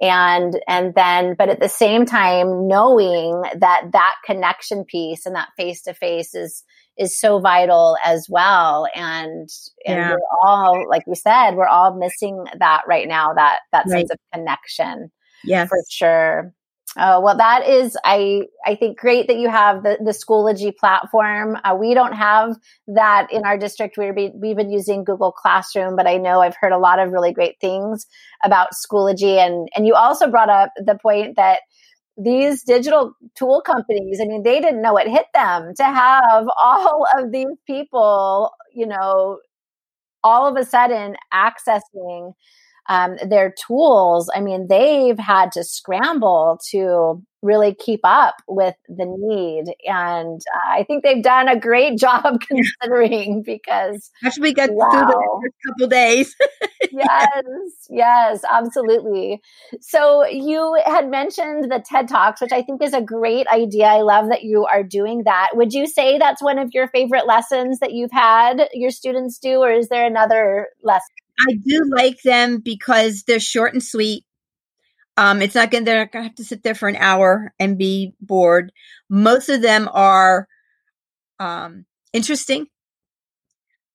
and 0.00 0.60
and 0.68 0.94
then 0.94 1.34
but 1.38 1.48
at 1.48 1.60
the 1.60 1.68
same 1.68 2.04
time 2.04 2.68
knowing 2.68 3.42
that 3.58 3.82
that 3.92 4.14
connection 4.24 4.84
piece 4.84 5.24
and 5.24 5.34
that 5.34 5.48
face 5.56 5.82
to 5.82 5.94
face 5.94 6.34
is 6.34 6.64
is 6.98 7.18
so 7.18 7.38
vital 7.38 7.96
as 8.04 8.26
well 8.28 8.86
and 8.94 9.48
and 9.86 9.96
yeah. 9.96 10.10
we're 10.10 10.18
all 10.42 10.88
like 10.88 11.06
we 11.06 11.14
said 11.14 11.52
we're 11.52 11.66
all 11.66 11.96
missing 11.96 12.44
that 12.58 12.82
right 12.86 13.08
now 13.08 13.32
that 13.32 13.60
that 13.72 13.86
right. 13.86 14.00
sense 14.00 14.10
of 14.10 14.18
connection 14.34 15.10
yeah 15.44 15.64
for 15.64 15.78
sure 15.88 16.52
Oh, 16.98 17.20
well, 17.20 17.36
that 17.36 17.68
is, 17.68 17.94
I, 18.04 18.42
I 18.64 18.74
think 18.74 18.98
great 18.98 19.26
that 19.26 19.36
you 19.36 19.50
have 19.50 19.82
the, 19.82 19.98
the 20.02 20.12
Schoology 20.12 20.74
platform. 20.74 21.58
Uh, 21.62 21.76
we 21.78 21.92
don't 21.92 22.14
have 22.14 22.56
that 22.88 23.30
in 23.30 23.44
our 23.44 23.58
district. 23.58 23.98
We're 23.98 24.14
be, 24.14 24.32
we've 24.34 24.56
been 24.56 24.70
using 24.70 25.04
Google 25.04 25.30
Classroom, 25.30 25.94
but 25.94 26.06
I 26.06 26.16
know 26.16 26.40
I've 26.40 26.56
heard 26.58 26.72
a 26.72 26.78
lot 26.78 26.98
of 26.98 27.12
really 27.12 27.34
great 27.34 27.60
things 27.60 28.06
about 28.42 28.68
Schoology. 28.72 29.36
And, 29.36 29.68
and 29.76 29.86
you 29.86 29.94
also 29.94 30.30
brought 30.30 30.48
up 30.48 30.70
the 30.78 30.96
point 30.96 31.36
that 31.36 31.60
these 32.16 32.62
digital 32.62 33.12
tool 33.36 33.60
companies, 33.60 34.18
I 34.22 34.24
mean, 34.24 34.42
they 34.42 34.60
didn't 34.60 34.80
know 34.80 34.96
it 34.96 35.06
hit 35.08 35.26
them 35.34 35.74
to 35.76 35.84
have 35.84 36.46
all 36.62 37.06
of 37.18 37.30
these 37.30 37.46
people, 37.66 38.52
you 38.74 38.86
know, 38.86 39.38
all 40.24 40.46
of 40.48 40.56
a 40.56 40.64
sudden 40.64 41.16
accessing 41.32 42.32
um, 42.88 43.16
their 43.28 43.52
tools, 43.66 44.30
I 44.34 44.40
mean, 44.40 44.68
they've 44.68 45.18
had 45.18 45.52
to 45.52 45.64
scramble 45.64 46.60
to 46.70 47.22
really 47.42 47.74
keep 47.74 48.00
up 48.02 48.36
with 48.48 48.74
the 48.88 49.06
need. 49.06 49.72
And 49.86 50.40
uh, 50.54 50.72
I 50.72 50.82
think 50.82 51.04
they've 51.04 51.22
done 51.22 51.48
a 51.48 51.58
great 51.58 51.98
job 51.98 52.40
considering 52.48 53.42
because 53.42 54.10
actually 54.24 54.42
we 54.42 54.54
got 54.54 54.70
wow. 54.72 54.90
through 54.90 55.06
the 55.06 55.40
first 55.42 55.54
couple 55.66 55.88
days. 55.88 56.36
yes, 56.92 57.86
yes, 57.88 58.40
absolutely. 58.50 59.40
So 59.80 60.26
you 60.26 60.78
had 60.84 61.08
mentioned 61.08 61.70
the 61.70 61.82
TED 61.88 62.08
Talks, 62.08 62.40
which 62.40 62.52
I 62.52 62.62
think 62.62 62.82
is 62.82 62.92
a 62.92 63.00
great 63.00 63.46
idea. 63.48 63.86
I 63.86 64.02
love 64.02 64.28
that 64.28 64.42
you 64.42 64.66
are 64.66 64.82
doing 64.82 65.22
that. 65.24 65.50
Would 65.54 65.72
you 65.72 65.86
say 65.86 66.18
that's 66.18 66.42
one 66.42 66.58
of 66.58 66.70
your 66.72 66.88
favorite 66.88 67.26
lessons 67.26 67.78
that 67.78 67.92
you've 67.92 68.12
had 68.12 68.68
your 68.72 68.90
students 68.90 69.38
do, 69.38 69.58
or 69.58 69.70
is 69.70 69.88
there 69.88 70.06
another 70.06 70.68
lesson? 70.82 71.14
I 71.38 71.54
do 71.54 71.84
like 71.94 72.22
them 72.22 72.58
because 72.58 73.24
they're 73.24 73.40
short 73.40 73.72
and 73.74 73.82
sweet. 73.82 74.24
Um, 75.16 75.40
it's 75.42 75.54
not 75.54 75.70
going 75.70 75.84
they're 75.84 75.98
not 75.98 76.12
gonna 76.12 76.24
have 76.24 76.34
to 76.36 76.44
sit 76.44 76.62
there 76.62 76.74
for 76.74 76.88
an 76.88 76.96
hour 76.96 77.54
and 77.58 77.78
be 77.78 78.14
bored. 78.20 78.72
Most 79.08 79.48
of 79.48 79.62
them 79.62 79.88
are 79.92 80.46
um, 81.38 81.86
interesting. 82.12 82.66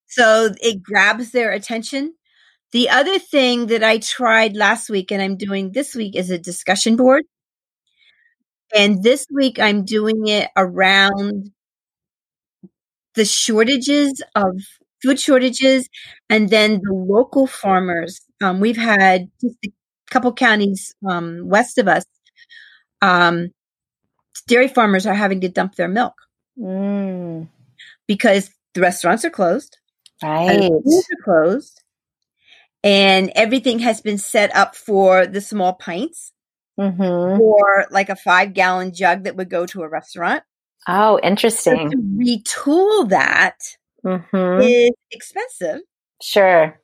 So 0.07 0.50
it 0.62 0.83
grabs 0.83 1.31
their 1.31 1.51
attention. 1.51 2.13
The 2.71 2.89
other 2.89 3.19
thing 3.19 3.67
that 3.67 3.83
I 3.83 3.98
tried 4.00 4.55
last 4.55 4.89
week 4.89 5.12
and 5.12 5.21
I'm 5.21 5.38
doing 5.38 5.71
this 5.71 5.95
week 5.95 6.15
is 6.15 6.29
a 6.29 6.39
discussion 6.39 6.95
board. 6.95 7.24
And 8.75 9.03
this 9.03 9.25
week 9.33 9.60
I'm 9.60 9.83
doing 9.83 10.27
it 10.27 10.50
around 10.55 11.51
the 13.15 13.25
shortages 13.25 14.21
of 14.36 14.55
food 15.01 15.20
shortages, 15.20 15.89
and 16.29 16.50
then 16.50 16.81
the 16.84 16.93
local 16.93 17.48
farmers. 17.48 18.22
Um, 18.41 18.60
we've 18.60 18.77
had 18.77 19.29
just 19.41 19.58
a 19.65 19.72
couple 20.10 20.34
counties 20.34 20.93
um, 21.08 21.48
west 21.48 21.77
of 21.77 21.88
us. 21.88 22.05
Um, 23.01 23.50
dairy 24.48 24.67
farmers 24.67 25.05
are 25.05 25.13
having 25.13 25.41
to 25.41 25.50
dump 25.50 25.75
their 25.75 25.88
milk 25.88 26.13
mm. 26.58 27.48
because 28.08 28.51
the 28.74 28.81
restaurants 28.81 29.25
are 29.25 29.29
closed, 29.29 29.77
right? 30.24 30.70
are 30.72 31.24
closed, 31.24 31.81
and 32.84 33.31
everything 33.36 33.79
has 33.79 34.01
been 34.01 34.17
set 34.17 34.55
up 34.55 34.75
for 34.75 35.25
the 35.25 35.41
small 35.41 35.74
pints. 35.74 36.31
Mm-hmm. 36.79 37.39
Or 37.39 37.86
like 37.91 38.10
a 38.10 38.15
five 38.15 38.53
gallon 38.53 38.93
jug 38.93 39.25
that 39.25 39.36
would 39.36 39.50
go 39.50 39.65
to 39.67 39.84
a 39.84 39.89
restaurant. 39.89 40.41
Oh, 40.88 41.20
interesting. 41.22 41.75
So 41.75 41.89
to 41.89 41.98
retool 41.98 43.10
that 43.10 43.58
mm-hmm. 44.05 44.62
is 44.62 44.91
expensive. 45.12 45.81
Sure. 46.22 46.79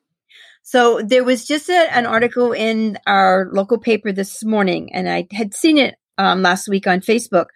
So 0.63 1.01
there 1.01 1.23
was 1.23 1.45
just 1.45 1.69
a, 1.69 1.95
an 1.95 2.05
article 2.05 2.51
in 2.51 2.97
our 3.07 3.47
local 3.51 3.77
paper 3.77 4.11
this 4.11 4.43
morning, 4.43 4.93
and 4.93 5.09
I 5.09 5.27
had 5.31 5.53
seen 5.53 5.77
it 5.77 5.95
um, 6.17 6.41
last 6.41 6.67
week 6.67 6.87
on 6.87 6.99
Facebook. 6.99 7.47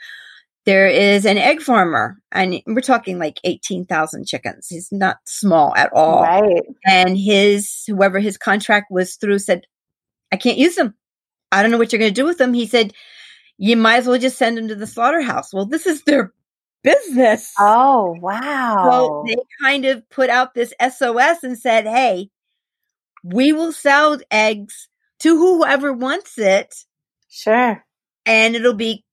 There 0.65 0.87
is 0.87 1.25
an 1.25 1.37
egg 1.37 1.61
farmer, 1.61 2.17
and 2.31 2.61
we're 2.67 2.81
talking 2.81 3.19
like 3.19 3.39
18,000 3.43 4.27
chickens. 4.27 4.67
He's 4.69 4.91
not 4.91 5.17
small 5.25 5.75
at 5.75 5.91
all. 5.91 6.21
Right. 6.21 6.61
And 6.85 7.17
his, 7.17 7.83
whoever 7.87 8.19
his 8.19 8.37
contract 8.37 8.91
was 8.91 9.15
through 9.15 9.39
said, 9.39 9.63
I 10.31 10.37
can't 10.37 10.57
use 10.57 10.75
them. 10.75 10.93
I 11.51 11.61
don't 11.61 11.71
know 11.71 11.79
what 11.79 11.91
you're 11.91 11.99
going 11.99 12.13
to 12.13 12.21
do 12.21 12.25
with 12.25 12.37
them. 12.37 12.53
He 12.53 12.67
said, 12.67 12.93
you 13.57 13.75
might 13.75 13.97
as 13.97 14.07
well 14.07 14.17
just 14.17 14.37
send 14.37 14.57
them 14.57 14.69
to 14.69 14.75
the 14.75 14.87
slaughterhouse. 14.87 15.53
Well, 15.53 15.65
this 15.65 15.85
is 15.85 16.03
their 16.03 16.33
business. 16.83 17.53
Oh, 17.59 18.15
wow. 18.19 18.89
So 18.89 19.23
they 19.27 19.37
kind 19.61 19.85
of 19.85 20.07
put 20.09 20.29
out 20.29 20.53
this 20.53 20.73
SOS 20.81 21.43
and 21.43 21.57
said, 21.57 21.85
hey, 21.85 22.29
we 23.23 23.53
will 23.53 23.71
sell 23.71 24.17
eggs 24.31 24.87
to 25.19 25.37
whoever 25.37 25.93
wants 25.93 26.37
it. 26.37 26.75
Sure. 27.29 27.83
And 28.25 28.55
it'll 28.55 28.73
be 28.73 29.03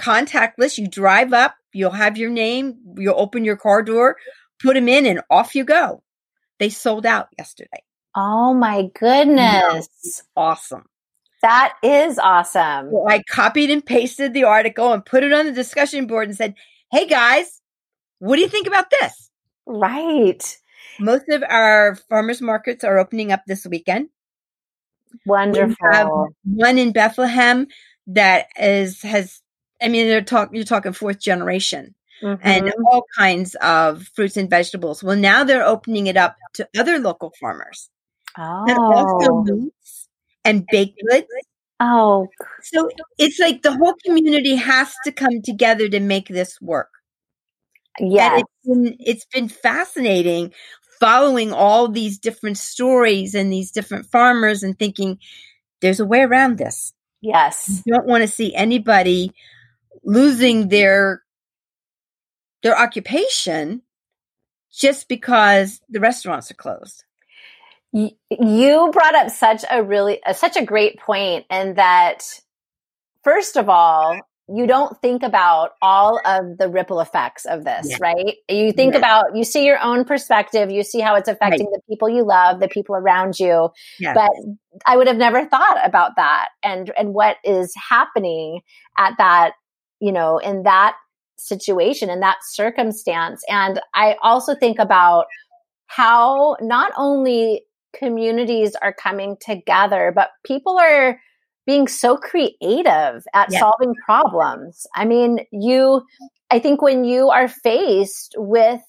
contactless. 0.00 0.78
You 0.78 0.88
drive 0.88 1.32
up, 1.32 1.54
you'll 1.72 1.90
have 1.90 2.16
your 2.18 2.30
name, 2.30 2.76
you'll 2.96 3.18
open 3.18 3.44
your 3.44 3.56
car 3.56 3.82
door, 3.82 4.16
put 4.60 4.74
them 4.74 4.88
in, 4.88 5.06
and 5.06 5.20
off 5.30 5.54
you 5.54 5.64
go. 5.64 6.02
They 6.58 6.70
sold 6.70 7.06
out 7.06 7.28
yesterday. 7.38 7.82
Oh 8.14 8.52
my 8.54 8.88
goodness. 8.98 10.22
Awesome. 10.36 10.84
That 11.40 11.74
is 11.82 12.18
awesome. 12.18 12.90
So 12.90 13.08
I 13.08 13.22
copied 13.28 13.70
and 13.70 13.84
pasted 13.84 14.32
the 14.32 14.44
article 14.44 14.92
and 14.92 15.04
put 15.04 15.24
it 15.24 15.32
on 15.32 15.46
the 15.46 15.52
discussion 15.52 16.06
board 16.06 16.28
and 16.28 16.36
said, 16.36 16.54
hey 16.92 17.06
guys, 17.06 17.60
what 18.18 18.36
do 18.36 18.42
you 18.42 18.48
think 18.48 18.68
about 18.68 18.90
this? 18.90 19.30
Right. 19.66 20.58
Most 21.00 21.28
of 21.30 21.42
our 21.42 21.96
farmers 22.08 22.40
markets 22.40 22.84
are 22.84 22.98
opening 22.98 23.32
up 23.32 23.42
this 23.46 23.66
weekend. 23.66 24.10
Wonderful. 25.26 26.28
one 26.44 26.78
in 26.78 26.92
Bethlehem 26.92 27.66
that 28.06 28.46
is 28.58 29.02
has 29.02 29.40
I 29.80 29.88
mean 29.88 30.06
they're 30.06 30.22
talk 30.22 30.50
you're 30.52 30.64
talking 30.64 30.92
fourth 30.92 31.18
generation. 31.18 31.94
Mm-hmm. 32.22 32.46
And 32.46 32.72
all 32.86 33.04
kinds 33.18 33.56
of 33.56 34.06
fruits 34.14 34.36
and 34.36 34.48
vegetables. 34.48 35.02
Well, 35.02 35.16
now 35.16 35.42
they're 35.42 35.66
opening 35.66 36.06
it 36.06 36.16
up 36.16 36.36
to 36.54 36.68
other 36.78 37.00
local 37.00 37.32
farmers. 37.40 37.90
Oh. 38.38 38.64
And 38.68 38.78
also 38.78 39.42
meats 39.42 40.08
and 40.44 40.64
baked 40.70 41.00
goods 41.10 41.26
Oh. 41.80 42.28
So 42.62 42.88
it's 43.18 43.38
like 43.38 43.62
the 43.62 43.76
whole 43.76 43.94
community 44.04 44.54
has 44.56 44.94
to 45.04 45.12
come 45.12 45.42
together 45.42 45.88
to 45.88 46.00
make 46.00 46.28
this 46.28 46.60
work. 46.60 46.90
Yeah. 47.98 48.38
It's 48.38 48.50
been, 48.64 48.96
it's 49.00 49.26
been 49.26 49.48
fascinating 49.48 50.52
following 51.00 51.52
all 51.52 51.88
these 51.88 52.18
different 52.18 52.56
stories 52.58 53.34
and 53.34 53.52
these 53.52 53.72
different 53.72 54.06
farmers 54.06 54.62
and 54.62 54.78
thinking 54.78 55.18
there's 55.80 55.98
a 55.98 56.04
way 56.04 56.20
around 56.20 56.58
this. 56.58 56.92
Yes. 57.20 57.82
You 57.84 57.94
don't 57.94 58.06
want 58.06 58.22
to 58.22 58.28
see 58.28 58.54
anybody 58.54 59.32
losing 60.04 60.68
their 60.68 61.22
their 62.62 62.78
occupation 62.78 63.82
just 64.72 65.08
because 65.08 65.80
the 65.88 65.98
restaurants 65.98 66.50
are 66.50 66.54
closed 66.54 67.04
you 67.92 68.90
brought 68.92 69.14
up 69.14 69.30
such 69.30 69.64
a 69.70 69.82
really 69.82 70.22
uh, 70.24 70.32
such 70.32 70.56
a 70.56 70.64
great 70.64 70.98
point 70.98 71.44
and 71.50 71.76
that 71.76 72.22
first 73.22 73.56
of 73.56 73.68
all 73.68 74.18
you 74.48 74.66
don't 74.66 75.00
think 75.00 75.22
about 75.22 75.70
all 75.80 76.20
of 76.24 76.58
the 76.58 76.68
ripple 76.68 77.00
effects 77.00 77.44
of 77.44 77.64
this 77.64 77.86
yeah. 77.88 77.96
right 78.00 78.36
you 78.48 78.72
think 78.72 78.94
yeah. 78.94 78.98
about 78.98 79.36
you 79.36 79.44
see 79.44 79.64
your 79.64 79.78
own 79.80 80.04
perspective 80.04 80.70
you 80.70 80.82
see 80.82 81.00
how 81.00 81.14
it's 81.14 81.28
affecting 81.28 81.66
right. 81.66 81.74
the 81.74 81.92
people 81.92 82.08
you 82.08 82.24
love 82.24 82.60
the 82.60 82.68
people 82.68 82.94
around 82.94 83.38
you 83.38 83.68
yes. 84.00 84.14
but 84.14 84.30
i 84.86 84.96
would 84.96 85.06
have 85.06 85.16
never 85.16 85.44
thought 85.46 85.78
about 85.84 86.12
that 86.16 86.48
and 86.62 86.92
and 86.98 87.12
what 87.12 87.36
is 87.44 87.72
happening 87.90 88.60
at 88.98 89.12
that 89.18 89.52
you 90.00 90.12
know 90.12 90.38
in 90.38 90.62
that 90.62 90.96
situation 91.36 92.08
in 92.08 92.20
that 92.20 92.38
circumstance 92.42 93.42
and 93.48 93.80
i 93.94 94.16
also 94.22 94.54
think 94.54 94.78
about 94.78 95.26
how 95.86 96.56
not 96.60 96.90
only 96.96 97.62
communities 97.92 98.74
are 98.80 98.92
coming 98.92 99.36
together, 99.40 100.12
but 100.14 100.30
people 100.44 100.78
are 100.78 101.20
being 101.66 101.86
so 101.86 102.16
creative 102.16 103.24
at 103.34 103.50
yeah. 103.50 103.60
solving 103.60 103.94
problems. 104.04 104.86
I 104.94 105.04
mean, 105.04 105.40
you, 105.52 106.02
I 106.50 106.58
think 106.58 106.82
when 106.82 107.04
you 107.04 107.30
are 107.30 107.48
faced 107.48 108.34
with 108.36 108.80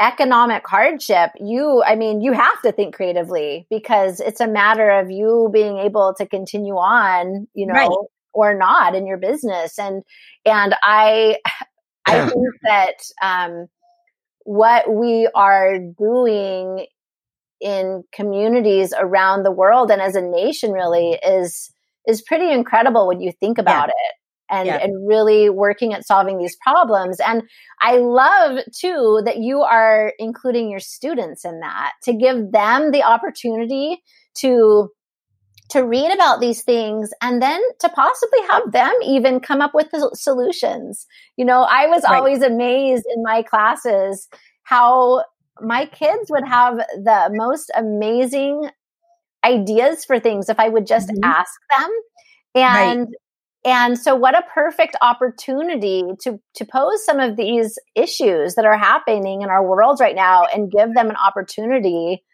economic 0.00 0.66
hardship, 0.66 1.30
you, 1.40 1.82
I 1.84 1.94
mean, 1.96 2.20
you 2.20 2.32
have 2.32 2.62
to 2.62 2.72
think 2.72 2.94
creatively 2.94 3.66
because 3.70 4.20
it's 4.20 4.40
a 4.40 4.48
matter 4.48 4.90
of 4.90 5.10
you 5.10 5.50
being 5.52 5.78
able 5.78 6.14
to 6.18 6.26
continue 6.26 6.74
on, 6.74 7.46
you 7.54 7.66
know, 7.66 7.74
right. 7.74 7.90
or 8.32 8.56
not 8.56 8.94
in 8.94 9.06
your 9.06 9.18
business. 9.18 9.78
And, 9.78 10.02
and 10.44 10.74
I, 10.82 11.38
I 12.06 12.26
think 12.28 12.46
that, 12.62 12.94
um, 13.22 13.68
what 14.48 14.90
we 14.90 15.28
are 15.34 15.78
doing 15.78 16.86
in 17.60 18.04
communities 18.12 18.92
around 18.98 19.42
the 19.42 19.50
world 19.50 19.90
and 19.90 20.00
as 20.00 20.14
a 20.14 20.22
nation 20.22 20.72
really 20.72 21.18
is 21.24 21.70
is 22.06 22.22
pretty 22.22 22.50
incredible 22.50 23.06
when 23.06 23.20
you 23.20 23.32
think 23.32 23.58
about 23.58 23.88
yeah. 23.88 23.92
it 23.92 24.14
and, 24.50 24.66
yeah. 24.66 24.76
and 24.76 25.06
really 25.06 25.50
working 25.50 25.92
at 25.92 26.06
solving 26.06 26.38
these 26.38 26.56
problems. 26.62 27.20
And 27.20 27.42
I 27.82 27.98
love 27.98 28.60
too 28.74 29.20
that 29.24 29.38
you 29.38 29.60
are 29.60 30.12
including 30.18 30.70
your 30.70 30.80
students 30.80 31.44
in 31.44 31.60
that 31.60 31.92
to 32.04 32.14
give 32.14 32.50
them 32.50 32.90
the 32.90 33.02
opportunity 33.02 34.02
to 34.38 34.90
to 35.70 35.84
read 35.84 36.10
about 36.10 36.40
these 36.40 36.62
things 36.62 37.10
and 37.20 37.42
then 37.42 37.60
to 37.80 37.90
possibly 37.90 38.40
have 38.48 38.72
them 38.72 38.92
even 39.04 39.38
come 39.38 39.60
up 39.60 39.74
with 39.74 39.90
the 39.90 40.10
solutions. 40.14 41.06
You 41.36 41.44
know, 41.44 41.60
I 41.60 41.86
was 41.88 42.04
right. 42.04 42.16
always 42.16 42.40
amazed 42.40 43.04
in 43.14 43.22
my 43.22 43.42
classes 43.42 44.28
how 44.62 45.24
my 45.60 45.86
kids 45.86 46.30
would 46.30 46.46
have 46.46 46.78
the 46.78 47.30
most 47.32 47.70
amazing 47.74 48.70
ideas 49.44 50.04
for 50.04 50.18
things 50.18 50.48
if 50.48 50.58
I 50.58 50.68
would 50.68 50.86
just 50.86 51.08
mm-hmm. 51.08 51.24
ask 51.24 51.52
them. 51.76 51.90
And 52.54 53.00
right. 53.00 53.08
and 53.64 53.98
so 53.98 54.16
what 54.16 54.36
a 54.36 54.42
perfect 54.52 54.96
opportunity 55.00 56.04
to 56.22 56.40
to 56.54 56.64
pose 56.64 57.04
some 57.04 57.20
of 57.20 57.36
these 57.36 57.78
issues 57.94 58.54
that 58.54 58.64
are 58.64 58.78
happening 58.78 59.42
in 59.42 59.48
our 59.48 59.66
world 59.66 60.00
right 60.00 60.16
now 60.16 60.44
and 60.44 60.70
give 60.70 60.94
them 60.94 61.10
an 61.10 61.16
opportunity 61.16 62.24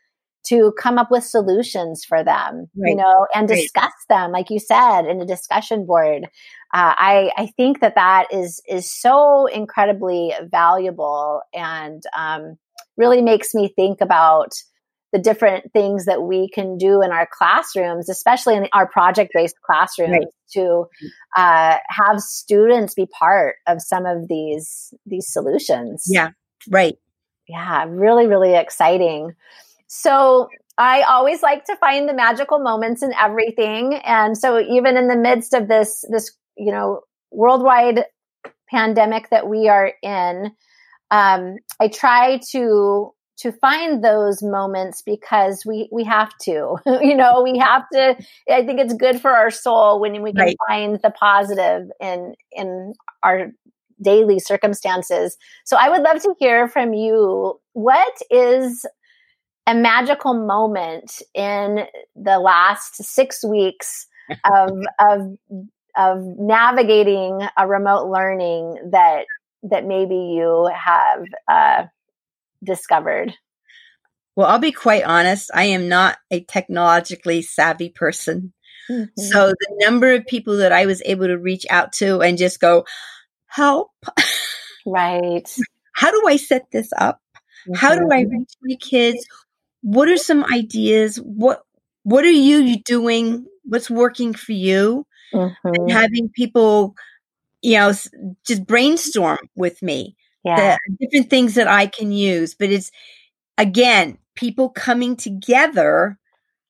to 0.46 0.72
come 0.78 0.98
up 0.98 1.10
with 1.10 1.24
solutions 1.24 2.04
for 2.04 2.22
them, 2.22 2.66
right. 2.76 2.90
you 2.90 2.96
know, 2.96 3.26
and 3.34 3.48
discuss 3.48 3.84
right. 3.84 3.90
them, 4.08 4.30
like 4.30 4.50
you 4.50 4.58
said, 4.58 5.02
in 5.06 5.20
a 5.20 5.26
discussion 5.26 5.86
board. 5.86 6.24
Uh, 6.72 6.94
I 6.96 7.30
I 7.36 7.46
think 7.56 7.80
that 7.80 7.94
that 7.94 8.32
is 8.32 8.60
is 8.68 8.90
so 8.90 9.46
incredibly 9.46 10.32
valuable 10.50 11.40
and 11.54 12.02
um, 12.16 12.56
really 12.96 13.22
makes 13.22 13.54
me 13.54 13.72
think 13.74 14.00
about 14.00 14.52
the 15.12 15.18
different 15.20 15.72
things 15.72 16.06
that 16.06 16.22
we 16.22 16.48
can 16.48 16.76
do 16.76 17.00
in 17.00 17.12
our 17.12 17.28
classrooms, 17.32 18.08
especially 18.08 18.56
in 18.56 18.68
our 18.72 18.88
project 18.88 19.30
based 19.32 19.54
classrooms, 19.64 20.10
right. 20.10 20.26
to 20.52 20.86
uh, 21.36 21.78
have 21.88 22.20
students 22.20 22.94
be 22.94 23.06
part 23.06 23.56
of 23.68 23.80
some 23.80 24.06
of 24.06 24.26
these 24.28 24.92
these 25.06 25.32
solutions. 25.32 26.04
Yeah, 26.08 26.30
right. 26.68 26.96
Yeah, 27.48 27.84
really, 27.88 28.26
really 28.26 28.56
exciting. 28.56 29.34
So 29.86 30.48
I 30.76 31.02
always 31.02 31.42
like 31.42 31.64
to 31.66 31.76
find 31.76 32.08
the 32.08 32.14
magical 32.14 32.58
moments 32.58 33.02
in 33.02 33.12
everything. 33.14 33.94
And 33.94 34.36
so 34.36 34.58
even 34.58 34.96
in 34.96 35.08
the 35.08 35.16
midst 35.16 35.54
of 35.54 35.68
this, 35.68 36.04
this, 36.10 36.32
you 36.56 36.72
know, 36.72 37.00
worldwide 37.30 38.04
pandemic 38.68 39.30
that 39.30 39.48
we 39.48 39.68
are 39.68 39.92
in, 40.02 40.52
um, 41.10 41.56
I 41.80 41.88
try 41.88 42.40
to 42.52 43.12
to 43.36 43.52
find 43.52 44.02
those 44.02 44.42
moments 44.42 45.02
because 45.04 45.64
we 45.66 45.88
we 45.90 46.04
have 46.04 46.30
to 46.42 46.76
you 47.00 47.16
know 47.16 47.42
we 47.42 47.58
have 47.58 47.82
to 47.92 48.16
i 48.50 48.64
think 48.64 48.78
it's 48.78 48.94
good 48.94 49.20
for 49.20 49.30
our 49.30 49.50
soul 49.50 50.00
when 50.00 50.22
we 50.22 50.32
can 50.32 50.42
right. 50.42 50.56
find 50.68 51.00
the 51.02 51.10
positive 51.10 51.88
in 52.00 52.34
in 52.52 52.92
our 53.22 53.50
daily 54.02 54.38
circumstances 54.38 55.36
so 55.64 55.76
i 55.76 55.88
would 55.88 56.02
love 56.02 56.22
to 56.22 56.34
hear 56.38 56.68
from 56.68 56.92
you 56.92 57.58
what 57.72 58.12
is 58.30 58.86
a 59.66 59.74
magical 59.74 60.34
moment 60.34 61.22
in 61.34 61.86
the 62.14 62.38
last 62.38 63.02
six 63.02 63.44
weeks 63.44 64.06
of 64.44 64.70
of 65.00 65.36
of 65.96 66.18
navigating 66.38 67.40
a 67.56 67.68
remote 67.68 68.10
learning 68.10 68.76
that 68.90 69.26
that 69.64 69.86
maybe 69.86 70.14
you 70.14 70.70
have 70.74 71.24
uh, 71.48 71.86
discovered? 72.62 73.34
Well, 74.36 74.48
I'll 74.48 74.58
be 74.58 74.72
quite 74.72 75.04
honest. 75.04 75.50
I 75.54 75.64
am 75.64 75.88
not 75.88 76.18
a 76.30 76.40
technologically 76.40 77.42
savvy 77.42 77.90
person. 77.90 78.52
Mm-hmm. 78.90 79.20
So 79.20 79.48
the 79.48 79.76
number 79.78 80.12
of 80.12 80.26
people 80.26 80.58
that 80.58 80.72
I 80.72 80.86
was 80.86 81.02
able 81.04 81.26
to 81.26 81.38
reach 81.38 81.64
out 81.70 81.92
to 81.94 82.20
and 82.20 82.36
just 82.36 82.60
go, 82.60 82.84
help. 83.46 83.90
Right. 84.84 85.48
How 85.92 86.10
do 86.10 86.24
I 86.26 86.36
set 86.36 86.66
this 86.72 86.90
up? 86.98 87.20
Mm-hmm. 87.68 87.74
How 87.74 87.94
do 87.94 88.08
I 88.10 88.24
mm-hmm. 88.24 88.38
reach 88.38 88.52
my 88.62 88.74
kids? 88.76 89.26
what 89.84 90.08
are 90.08 90.16
some 90.16 90.44
ideas? 90.50 91.16
What 91.18 91.62
what 92.04 92.24
are 92.24 92.30
you 92.30 92.82
doing? 92.82 93.46
What's 93.64 93.90
working 93.90 94.32
for 94.32 94.52
you? 94.52 95.06
Mm-hmm. 95.32 95.68
And 95.68 95.90
having 95.90 96.30
people, 96.30 96.94
you 97.64 97.78
know, 97.78 97.92
just 98.46 98.66
brainstorm 98.66 99.38
with 99.56 99.80
me. 99.80 100.16
Yeah. 100.44 100.76
The 100.86 100.96
different 101.00 101.30
things 101.30 101.54
that 101.54 101.66
I 101.66 101.86
can 101.86 102.12
use. 102.12 102.54
But 102.54 102.68
it's 102.68 102.90
again, 103.56 104.18
people 104.34 104.68
coming 104.68 105.16
together 105.16 106.18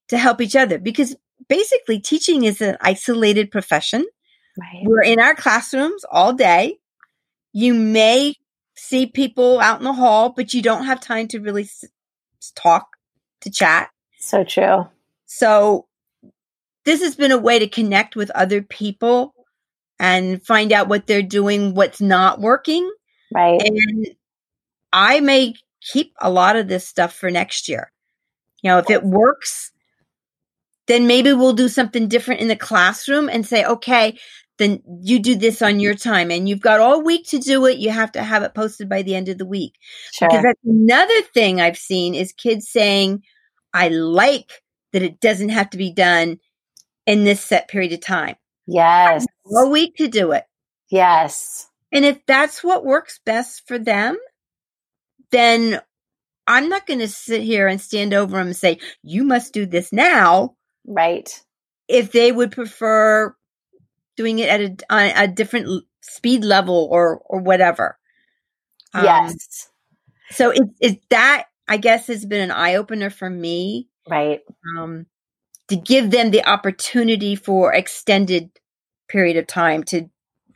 to 0.09 0.17
help 0.17 0.41
each 0.41 0.55
other 0.55 0.79
because 0.79 1.17
basically 1.49 1.99
teaching 1.99 2.45
is 2.45 2.61
an 2.61 2.77
isolated 2.81 3.51
profession. 3.51 4.07
Right. 4.57 4.85
We're 4.85 5.03
in 5.03 5.19
our 5.19 5.35
classrooms 5.35 6.05
all 6.09 6.33
day. 6.33 6.79
You 7.53 7.75
may 7.75 8.37
see 8.77 9.07
people 9.07 9.59
out 9.59 9.81
in 9.81 9.85
the 9.85 9.93
hall, 9.93 10.33
but 10.33 10.55
you 10.55 10.63
don't 10.63 10.85
have 10.85 11.01
time 11.01 11.27
to 11.29 11.41
really 11.41 11.65
s- 11.65 11.85
talk 12.55 12.87
to 13.41 13.51
chat. 13.51 13.91
So 14.21 14.45
true. 14.45 14.87
So 15.27 15.89
this 16.85 17.03
has 17.03 17.17
been 17.17 17.33
a 17.33 17.39
way 17.39 17.59
to 17.59 17.67
connect 17.67 18.15
with 18.15 18.31
other 18.31 18.63
people 18.63 19.34
and 19.99 20.45
find 20.45 20.73
out 20.73 20.89
what 20.89 21.07
they're 21.07 21.23
doing, 21.23 21.75
what's 21.75 22.01
not 22.01 22.41
working. 22.41 22.91
Right. 23.33 23.61
And 23.63 24.09
I 24.93 25.21
may 25.21 25.55
keep 25.81 26.13
a 26.21 26.31
lot 26.31 26.57
of 26.57 26.69
this 26.69 26.87
stuff 26.87 27.15
for 27.15 27.31
next 27.31 27.69
year. 27.69 27.91
You 28.63 28.71
know, 28.71 28.79
if 28.79 28.91
it 28.91 29.03
works, 29.03 29.73
then 30.87 31.07
maybe 31.07 31.33
we'll 31.33 31.53
do 31.53 31.69
something 31.69 32.09
different 32.09 32.41
in 32.41 32.49
the 32.49 32.57
classroom 32.57 33.29
and 33.29 33.47
say, 33.47 33.65
okay, 33.65 34.19
then 34.59 34.83
you 35.03 35.19
do 35.19 35.35
this 35.35 35.63
on 35.63 35.81
your 35.81 35.95
time 35.95 36.31
and 36.31 36.49
you've 36.49 36.61
got 36.61 36.81
all 36.81 37.03
week 37.03 37.27
to 37.29 37.39
do 37.39 37.67
it. 37.67 37.79
You 37.79 37.91
have 37.91 38.13
to 38.13 38.23
have 38.23 38.43
it 38.43 38.55
posted 38.55 38.89
by 38.89 39.03
the 39.03 39.15
end 39.15 39.29
of 39.29 39.39
the 39.39 39.47
week. 39.47 39.75
Sure. 40.13 40.29
Because 40.29 40.45
that's 40.45 40.61
another 40.65 41.23
thing 41.35 41.61
I've 41.61 41.79
seen 41.79 42.15
is 42.15 42.33
kids 42.33 42.69
saying, 42.69 43.23
I 43.73 43.89
like 43.89 44.63
that 44.93 45.03
it 45.03 45.21
doesn't 45.21 45.49
have 45.49 45.71
to 45.71 45.79
be 45.79 45.93
done 45.93 46.39
in 47.07 47.25
this 47.25 47.41
set 47.41 47.69
period 47.69 47.93
of 47.93 48.01
time. 48.01 48.37
Yes. 48.67 49.27
A 49.55 49.69
week 49.69 49.97
to 49.97 50.09
do 50.09 50.33
it. 50.33 50.45
Yes. 50.91 51.67
And 51.93 52.05
if 52.05 52.25
that's 52.27 52.65
what 52.65 52.85
works 52.85 53.21
best 53.25 53.67
for 53.67 53.79
them, 53.79 54.17
then 55.31 55.81
I'm 56.47 56.69
not 56.69 56.87
going 56.87 57.01
to 57.01 57.09
sit 57.09 57.43
here 57.43 57.67
and 57.69 57.81
stand 57.81 58.15
over 58.15 58.37
them 58.37 58.49
and 58.49 58.57
say, 58.57 58.79
you 59.03 59.25
must 59.25 59.53
do 59.53 59.67
this 59.67 59.93
now. 59.93 60.57
Right. 60.87 61.29
If 61.89 62.13
they 62.13 62.33
would 62.33 62.53
prefer 62.53 63.35
doing 64.17 64.39
it 64.39 64.49
at 64.49 64.61
a, 64.61 64.77
on 64.91 65.25
a 65.25 65.29
different 65.29 65.85
speed 66.01 66.45
level 66.45 66.89
or, 66.91 67.21
or 67.25 67.41
whatever. 67.41 67.99
Um, 68.93 69.05
yes. 69.05 69.69
So 70.31 70.51
is, 70.51 70.63
is 70.81 70.97
that 71.11 71.47
I 71.67 71.79
guess 71.79 72.07
has 72.09 72.25
been 72.25 72.43
an 72.43 72.51
eye 72.51 72.77
opener 72.77 73.11
for 73.11 73.29
me. 73.29 73.89
Right. 74.09 74.41
Um, 74.79 75.07
to 75.75 75.81
give 75.81 76.11
them 76.11 76.31
the 76.31 76.47
opportunity 76.49 77.35
for 77.35 77.73
extended 77.73 78.51
period 79.09 79.37
of 79.37 79.47
time 79.47 79.83
to 79.83 80.09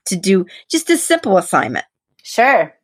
to 0.07 0.17
do 0.17 0.47
just 0.71 0.89
a 0.89 0.97
simple 0.97 1.37
assignment. 1.37 1.85
Sure. 2.23 2.75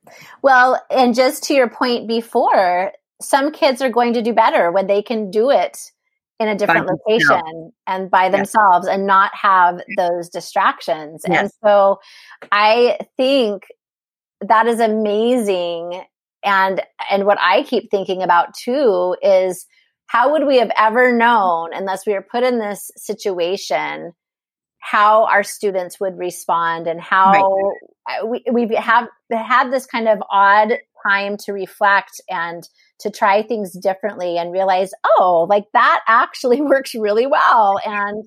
Well, 0.42 0.82
and 0.90 1.14
just 1.14 1.44
to 1.44 1.54
your 1.54 1.70
point 1.70 2.06
before, 2.06 2.92
some 3.22 3.50
kids 3.50 3.80
are 3.80 3.88
going 3.88 4.12
to 4.14 4.22
do 4.22 4.34
better 4.34 4.70
when 4.70 4.86
they 4.86 5.00
can 5.00 5.30
do 5.30 5.50
it 5.50 5.78
in 6.40 6.48
a 6.48 6.56
different 6.56 6.86
location 6.86 7.72
and 7.86 8.10
by 8.10 8.28
themselves 8.28 8.86
yes. 8.86 8.94
and 8.94 9.06
not 9.06 9.30
have 9.34 9.80
those 9.96 10.28
distractions. 10.28 11.24
Yes. 11.26 11.40
And 11.40 11.50
so 11.64 12.00
I 12.50 12.98
think 13.16 13.62
that 14.40 14.66
is 14.66 14.80
amazing 14.80 16.04
and 16.44 16.82
and 17.10 17.24
what 17.24 17.38
i 17.40 17.62
keep 17.62 17.90
thinking 17.90 18.22
about 18.22 18.52
too 18.52 19.16
is 19.22 19.66
how 20.06 20.32
would 20.32 20.46
we 20.46 20.58
have 20.58 20.70
ever 20.76 21.12
known 21.12 21.70
unless 21.72 22.06
we 22.06 22.12
were 22.12 22.26
put 22.28 22.44
in 22.44 22.58
this 22.58 22.90
situation 22.96 24.12
how 24.84 25.24
our 25.24 25.42
students 25.42 25.98
would 25.98 26.18
respond 26.18 26.86
and 26.86 27.00
how 27.00 27.32
right. 28.06 28.28
we, 28.28 28.44
we 28.52 28.74
have 28.76 29.08
had 29.32 29.70
this 29.70 29.86
kind 29.86 30.08
of 30.08 30.22
odd 30.30 30.74
time 31.06 31.38
to 31.38 31.52
reflect 31.52 32.20
and 32.28 32.68
to 33.00 33.10
try 33.10 33.42
things 33.42 33.72
differently 33.72 34.36
and 34.36 34.52
realize, 34.52 34.90
oh, 35.18 35.46
like 35.48 35.64
that 35.72 36.00
actually 36.06 36.60
works 36.60 36.94
really 36.94 37.26
well. 37.26 37.78
And 37.84 38.24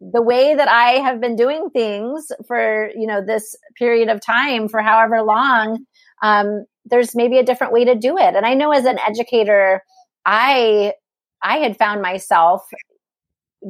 the 0.00 0.22
way 0.22 0.54
that 0.54 0.68
I 0.68 0.98
have 0.98 1.20
been 1.20 1.36
doing 1.36 1.70
things 1.70 2.26
for, 2.48 2.90
you 2.96 3.06
know, 3.06 3.24
this 3.24 3.54
period 3.76 4.08
of 4.08 4.20
time 4.20 4.68
for 4.68 4.82
however 4.82 5.22
long, 5.22 5.84
um, 6.24 6.64
there's 6.86 7.14
maybe 7.14 7.38
a 7.38 7.44
different 7.44 7.72
way 7.72 7.84
to 7.84 7.94
do 7.94 8.18
it. 8.18 8.34
And 8.34 8.44
I 8.44 8.54
know 8.54 8.72
as 8.72 8.84
an 8.84 8.98
educator, 8.98 9.82
I 10.26 10.94
I 11.42 11.58
had 11.58 11.76
found 11.78 12.02
myself 12.02 12.66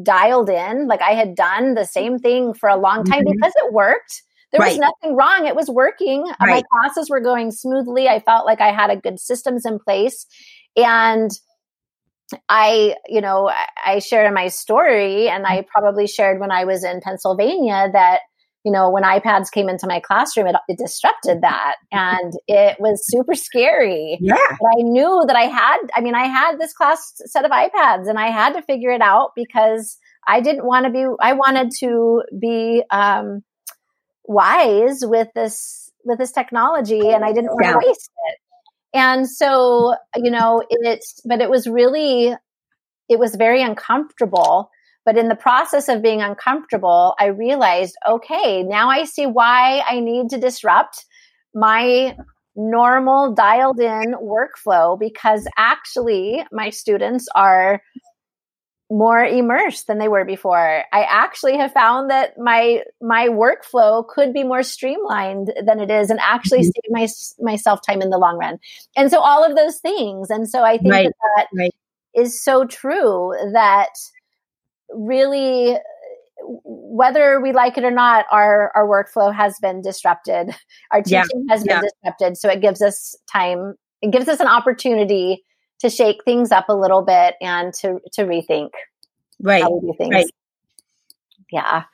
dialed 0.03 0.49
in, 0.51 0.87
like 0.87 1.03
I 1.03 1.13
had 1.13 1.35
done 1.35 1.75
the 1.75 1.85
same 1.85 2.19
thing 2.19 2.55
for 2.55 2.69
a 2.69 2.77
long 2.77 3.05
time 3.05 3.21
mm-hmm. 3.21 3.33
because 3.33 3.53
it 3.57 3.73
worked. 3.73 4.23
There 4.53 4.61
right. 4.61 4.71
was 4.71 4.79
nothing 4.79 5.17
wrong. 5.17 5.47
It 5.47 5.55
was 5.55 5.69
working. 5.69 6.23
Right. 6.23 6.39
My 6.41 6.63
classes 6.73 7.09
were 7.09 7.21
going 7.21 7.53
smoothly. 7.53 8.09
I 8.09 8.19
felt 8.21 8.47
like 8.47 8.61
I 8.61 8.73
had 8.73 8.91
a 8.91 8.97
good 8.97 9.21
systems 9.21 9.65
in 9.65 9.79
place. 9.79 10.27
And 10.77 11.31
I, 12.49 12.97
you 13.09 13.21
know, 13.21 13.51
I 13.85 13.99
shared 13.99 14.33
my 14.33 14.49
story, 14.49 15.29
and 15.29 15.47
I 15.47 15.65
probably 15.73 16.07
shared 16.07 16.39
when 16.39 16.53
I 16.53 16.65
was 16.65 16.85
in 16.85 17.01
Pennsylvania 17.01 17.91
that, 17.93 18.21
you 18.65 18.73
know, 18.73 18.91
when 18.91 19.03
iPads 19.03 19.51
came 19.51 19.69
into 19.69 19.87
my 19.87 20.01
classroom, 20.01 20.47
it, 20.47 20.57
it 20.69 20.79
disrupted 20.79 21.41
that. 21.43 21.77
And 21.91 22.33
it 22.47 22.77
was 22.79 23.07
super 23.07 23.35
scary. 23.35 24.19
Yeah. 24.21 24.35
But 24.37 24.69
I 24.79 24.83
knew 24.83 25.25
that 25.27 25.37
I 25.37 25.45
had, 25.45 25.79
I 25.95 26.01
mean, 26.03 26.15
I 26.15 26.27
had 26.27 26.59
this 26.59 26.75
class 26.75 27.01
set 27.25 27.45
of 27.45 27.51
iPads 27.51 28.09
and 28.09 28.19
I 28.19 28.29
had 28.31 28.53
to 28.55 28.63
figure 28.63 28.91
it 28.91 29.01
out 29.01 29.31
because 29.35 29.99
I 30.27 30.41
didn't 30.41 30.67
want 30.67 30.85
to 30.85 30.93
be, 30.93 31.07
I 31.21 31.33
wanted 31.33 31.71
to 31.81 32.23
be 32.39 32.83
um, 32.91 33.43
wise 34.25 35.01
with 35.03 35.29
this, 35.35 35.91
with 36.05 36.19
this 36.19 36.33
technology 36.33 37.11
and 37.11 37.25
I 37.25 37.33
didn't 37.33 37.51
want 37.53 37.81
to 37.81 37.87
waste 37.87 38.11
it. 38.29 38.39
And 38.93 39.29
so, 39.29 39.95
you 40.17 40.31
know, 40.31 40.63
it's, 40.69 41.21
but 41.25 41.41
it 41.41 41.49
was 41.49 41.67
really, 41.67 42.35
it 43.09 43.19
was 43.19 43.35
very 43.37 43.63
uncomfortable. 43.63 44.71
But 45.05 45.17
in 45.17 45.29
the 45.29 45.35
process 45.35 45.89
of 45.89 46.03
being 46.03 46.21
uncomfortable, 46.21 47.15
I 47.19 47.27
realized, 47.27 47.97
okay, 48.07 48.63
now 48.63 48.91
I 48.91 49.05
see 49.05 49.27
why 49.27 49.83
I 49.89 50.01
need 50.01 50.29
to 50.31 50.39
disrupt 50.39 51.07
my 51.55 52.17
normal 52.55 53.33
dialed 53.33 53.81
in 53.81 54.15
workflow 54.23 54.99
because 54.99 55.49
actually 55.57 56.45
my 56.53 56.71
students 56.71 57.29
are 57.35 57.81
more 58.91 59.25
immersed 59.25 59.87
than 59.87 59.99
they 59.99 60.09
were 60.09 60.25
before. 60.25 60.85
I 60.93 61.03
actually 61.05 61.57
have 61.57 61.73
found 61.73 62.11
that 62.11 62.37
my 62.37 62.83
my 63.01 63.29
workflow 63.29 64.07
could 64.07 64.33
be 64.33 64.43
more 64.43 64.65
streamlined 64.65 65.53
than 65.65 65.79
it 65.79 65.91
is 65.91 66.11
and 66.11 66.19
actually 66.21 66.61
mm-hmm. 66.61 66.67
save 66.67 66.91
my 66.91 67.09
myself 67.39 67.81
time 67.87 68.03
in 68.03 68.11
the 68.11 68.19
long 68.19 68.37
run. 68.37 68.59
And 68.97 69.11
so 69.11 69.21
all 69.21 69.45
of 69.45 69.57
those 69.57 69.79
things. 69.79 70.29
And 70.29 70.49
so 70.49 70.65
I 70.65 70.77
think 70.77 70.93
right. 70.93 71.07
that, 71.07 71.15
that 71.37 71.47
right. 71.57 71.75
is 72.15 72.43
so 72.43 72.65
true 72.65 73.33
that 73.53 73.91
really 74.95 75.77
whether 76.43 77.41
we 77.41 77.53
like 77.53 77.77
it 77.77 77.85
or 77.85 77.91
not, 77.91 78.25
our, 78.31 78.73
our 78.75 78.87
workflow 78.87 79.35
has 79.35 79.59
been 79.61 79.83
disrupted. 79.83 80.55
Our 80.91 81.03
teaching 81.03 81.45
yeah. 81.47 81.55
has 81.55 81.63
been 81.63 81.77
yeah. 81.77 81.83
disrupted. 81.83 82.39
So 82.39 82.49
it 82.49 82.61
gives 82.61 82.83
us 82.83 83.15
time, 83.31 83.75
it 84.03 84.11
gives 84.11 84.27
us 84.27 84.41
an 84.41 84.49
opportunity 84.49 85.45
to 85.81 85.91
shake 85.91 86.25
things 86.25 86.53
up 86.53 86.69
a 86.69 86.75
little 86.75 87.03
bit 87.03 87.35
and 87.41 87.73
to 87.75 87.99
to 88.13 88.23
rethink 88.23 88.71
right 89.41 89.63
how 89.63 89.73
we 89.73 89.81
do 89.81 89.95
things. 89.97 90.15
Right. 90.15 90.31
Yeah. 91.51 91.85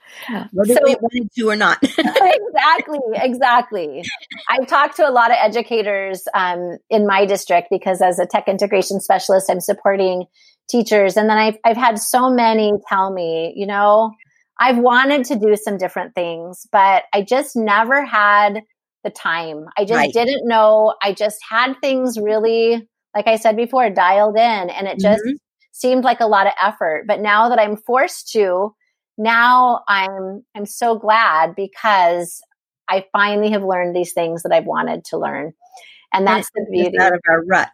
Whether 0.52 0.74
so, 0.74 0.80
we 0.84 0.96
wanted 1.00 1.30
to 1.34 1.48
or 1.48 1.56
not. 1.56 1.78
exactly. 1.82 2.98
Exactly. 3.14 4.04
I've 4.50 4.66
talked 4.66 4.96
to 4.96 5.08
a 5.08 5.10
lot 5.10 5.30
of 5.30 5.38
educators 5.40 6.24
um, 6.34 6.76
in 6.90 7.06
my 7.06 7.24
district 7.24 7.68
because 7.70 8.02
as 8.02 8.18
a 8.18 8.26
tech 8.26 8.48
integration 8.48 9.00
specialist, 9.00 9.48
I'm 9.50 9.60
supporting 9.60 10.26
teachers. 10.68 11.16
And 11.16 11.28
then 11.28 11.38
I've, 11.38 11.56
I've 11.64 11.76
had 11.76 11.98
so 11.98 12.30
many 12.30 12.72
tell 12.88 13.12
me, 13.12 13.52
you 13.56 13.66
know, 13.66 14.12
I've 14.58 14.78
wanted 14.78 15.24
to 15.26 15.38
do 15.38 15.54
some 15.56 15.76
different 15.76 16.14
things, 16.14 16.66
but 16.72 17.04
I 17.12 17.22
just 17.22 17.56
never 17.56 18.04
had 18.04 18.62
the 19.04 19.10
time. 19.10 19.66
I 19.76 19.84
just 19.84 19.98
right. 19.98 20.12
didn't 20.12 20.48
know. 20.48 20.94
I 21.02 21.12
just 21.12 21.38
had 21.48 21.74
things 21.80 22.18
really 22.18 22.88
like 23.16 23.26
I 23.26 23.36
said 23.36 23.56
before, 23.56 23.88
dialed 23.88 24.36
in 24.36 24.70
and 24.70 24.86
it 24.86 25.00
just 25.00 25.24
mm-hmm. 25.24 25.36
seemed 25.72 26.04
like 26.04 26.20
a 26.20 26.26
lot 26.26 26.46
of 26.46 26.52
effort. 26.62 27.04
But 27.08 27.20
now 27.20 27.48
that 27.48 27.58
I'm 27.58 27.76
forced 27.76 28.30
to, 28.32 28.74
now 29.16 29.80
I'm 29.88 30.44
I'm 30.54 30.66
so 30.66 30.98
glad 30.98 31.56
because 31.56 32.42
I 32.88 33.06
finally 33.12 33.50
have 33.50 33.64
learned 33.64 33.96
these 33.96 34.12
things 34.12 34.42
that 34.42 34.52
I've 34.52 34.66
wanted 34.66 35.04
to 35.06 35.18
learn. 35.18 35.54
And 36.12 36.26
that's 36.26 36.50
the 36.54 36.64
beauty 36.70 36.98
out 36.98 37.12
of 37.12 37.20
our 37.28 37.44
rut. 37.44 37.68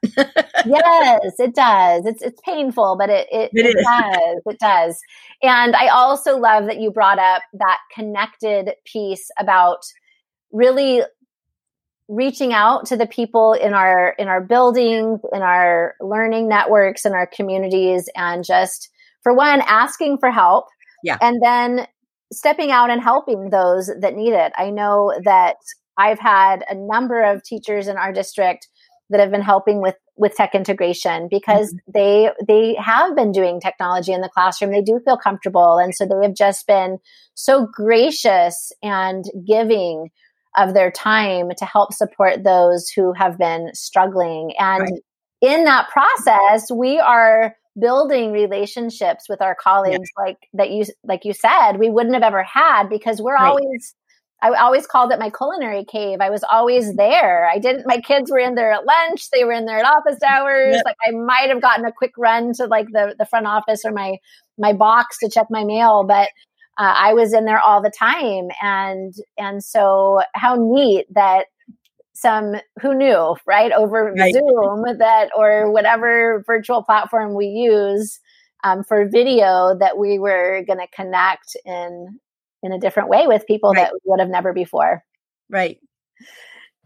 yes, 0.66 1.34
it 1.38 1.54
does. 1.54 2.06
It's 2.06 2.22
it's 2.22 2.40
painful, 2.40 2.96
but 2.98 3.08
it 3.08 3.28
it, 3.30 3.50
it, 3.52 3.66
it 3.66 3.84
does. 3.84 4.42
It 4.46 4.58
does. 4.58 5.00
And 5.42 5.76
I 5.76 5.88
also 5.88 6.38
love 6.38 6.64
that 6.64 6.80
you 6.80 6.90
brought 6.90 7.18
up 7.18 7.42
that 7.54 7.78
connected 7.94 8.72
piece 8.84 9.30
about 9.38 9.84
really 10.50 11.02
reaching 12.08 12.52
out 12.52 12.86
to 12.86 12.96
the 12.96 13.06
people 13.06 13.54
in 13.54 13.74
our 13.74 14.14
in 14.18 14.28
our 14.28 14.40
buildings 14.40 15.20
in 15.32 15.40
our 15.40 15.94
learning 16.00 16.48
networks 16.48 17.06
in 17.06 17.12
our 17.12 17.26
communities 17.26 18.08
and 18.16 18.44
just 18.44 18.90
for 19.22 19.32
one 19.32 19.62
asking 19.62 20.18
for 20.18 20.30
help 20.30 20.66
yeah 21.02 21.16
and 21.22 21.40
then 21.42 21.86
stepping 22.32 22.70
out 22.70 22.90
and 22.90 23.00
helping 23.00 23.50
those 23.50 23.90
that 24.00 24.14
need 24.14 24.32
it 24.32 24.52
i 24.56 24.68
know 24.68 25.14
that 25.24 25.56
i've 25.96 26.18
had 26.18 26.64
a 26.68 26.74
number 26.74 27.22
of 27.22 27.42
teachers 27.42 27.88
in 27.88 27.96
our 27.96 28.12
district 28.12 28.68
that 29.11 29.20
have 29.20 29.31
been 29.31 29.42
helping 29.42 29.83
with 29.83 29.96
with 30.16 30.35
tech 30.35 30.55
integration 30.55 31.28
because 31.31 31.74
mm-hmm. 31.74 31.92
they 31.94 32.31
they 32.46 32.74
have 32.74 33.14
been 33.16 33.33
doing 33.33 33.61
technology 33.61 34.12
in 34.12 34.20
the 34.20 34.31
classroom 34.33 34.72
they 34.72 34.83
do 34.83 35.00
feel 35.05 35.16
comfortable 35.16 35.78
and 35.78 35.94
so 35.94 36.07
they 36.07 36.26
have 36.26 36.35
just 36.35 36.66
been 36.66 36.98
so 37.35 37.66
gracious 37.74 38.72
and 38.83 39.24
giving 39.46 40.11
of 40.57 40.74
their 40.74 40.90
time 40.90 41.50
to 41.57 41.64
help 41.64 41.92
support 41.92 42.44
those 42.44 42.88
who 42.88 43.12
have 43.12 43.38
been 43.38 43.70
struggling. 43.74 44.52
And 44.59 44.83
right. 44.83 45.00
in 45.40 45.64
that 45.64 45.88
process, 45.88 46.70
we 46.70 46.98
are 46.98 47.57
building 47.81 48.33
relationships 48.33 49.26
with 49.28 49.40
our 49.40 49.55
colleagues 49.55 50.11
yeah. 50.18 50.24
like 50.24 50.37
that 50.52 50.70
you 50.70 50.85
like 51.05 51.24
you 51.24 51.33
said 51.33 51.78
we 51.78 51.88
wouldn't 51.88 52.14
have 52.14 52.22
ever 52.22 52.42
had 52.42 52.87
because 52.90 53.18
we're 53.22 53.33
right. 53.33 53.48
always 53.48 53.94
I 54.42 54.50
always 54.55 54.87
called 54.87 55.12
it 55.12 55.20
my 55.20 55.31
culinary 55.31 55.85
cave. 55.85 56.20
I 56.20 56.31
was 56.31 56.44
always 56.50 56.96
there. 56.96 57.48
I 57.48 57.59
didn't, 57.59 57.87
my 57.87 58.00
kids 58.00 58.31
were 58.31 58.40
in 58.40 58.57
there 58.57 58.72
at 58.72 58.85
lunch. 58.85 59.31
They 59.31 59.44
were 59.44 59.52
in 59.52 59.66
there 59.66 59.78
at 59.78 59.87
office 59.87 60.20
hours. 60.22 60.76
Like 60.85 60.96
I 61.07 61.12
might 61.12 61.48
have 61.48 61.62
gotten 61.62 61.85
a 61.85 61.92
quick 61.92 62.12
run 62.18 62.52
to 62.55 62.66
like 62.66 62.88
the, 62.90 63.14
the 63.18 63.24
front 63.24 63.46
office 63.46 63.85
or 63.85 63.92
my, 63.92 64.16
my 64.59 64.72
box 64.72 65.18
to 65.20 65.31
check 65.31 65.46
my 65.48 65.64
mail, 65.64 66.05
but 66.05 66.28
uh, 66.78 66.94
I 66.96 67.14
was 67.14 67.35
in 67.35 67.44
there 67.44 67.61
all 67.61 67.83
the 67.83 67.92
time, 67.96 68.48
and 68.62 69.12
and 69.37 69.62
so 69.62 70.22
how 70.35 70.57
neat 70.59 71.05
that 71.14 71.46
some 72.14 72.55
who 72.81 72.94
knew 72.94 73.37
right 73.46 73.72
over 73.72 74.12
right. 74.16 74.33
Zoom 74.33 74.98
that 74.98 75.31
or 75.37 75.70
whatever 75.70 76.42
virtual 76.46 76.83
platform 76.83 77.35
we 77.35 77.46
use 77.46 78.20
um, 78.64 78.85
for 78.85 79.07
video 79.07 79.76
that 79.78 79.98
we 79.98 80.18
were 80.18 80.62
going 80.66 80.78
to 80.78 80.87
connect 80.94 81.57
in 81.66 82.18
in 82.62 82.72
a 82.72 82.79
different 82.79 83.09
way 83.09 83.27
with 83.27 83.46
people 83.46 83.72
right. 83.72 83.85
that 83.85 83.92
would 84.05 84.20
have 84.20 84.29
never 84.29 84.53
before. 84.53 85.05
Right. 85.51 85.79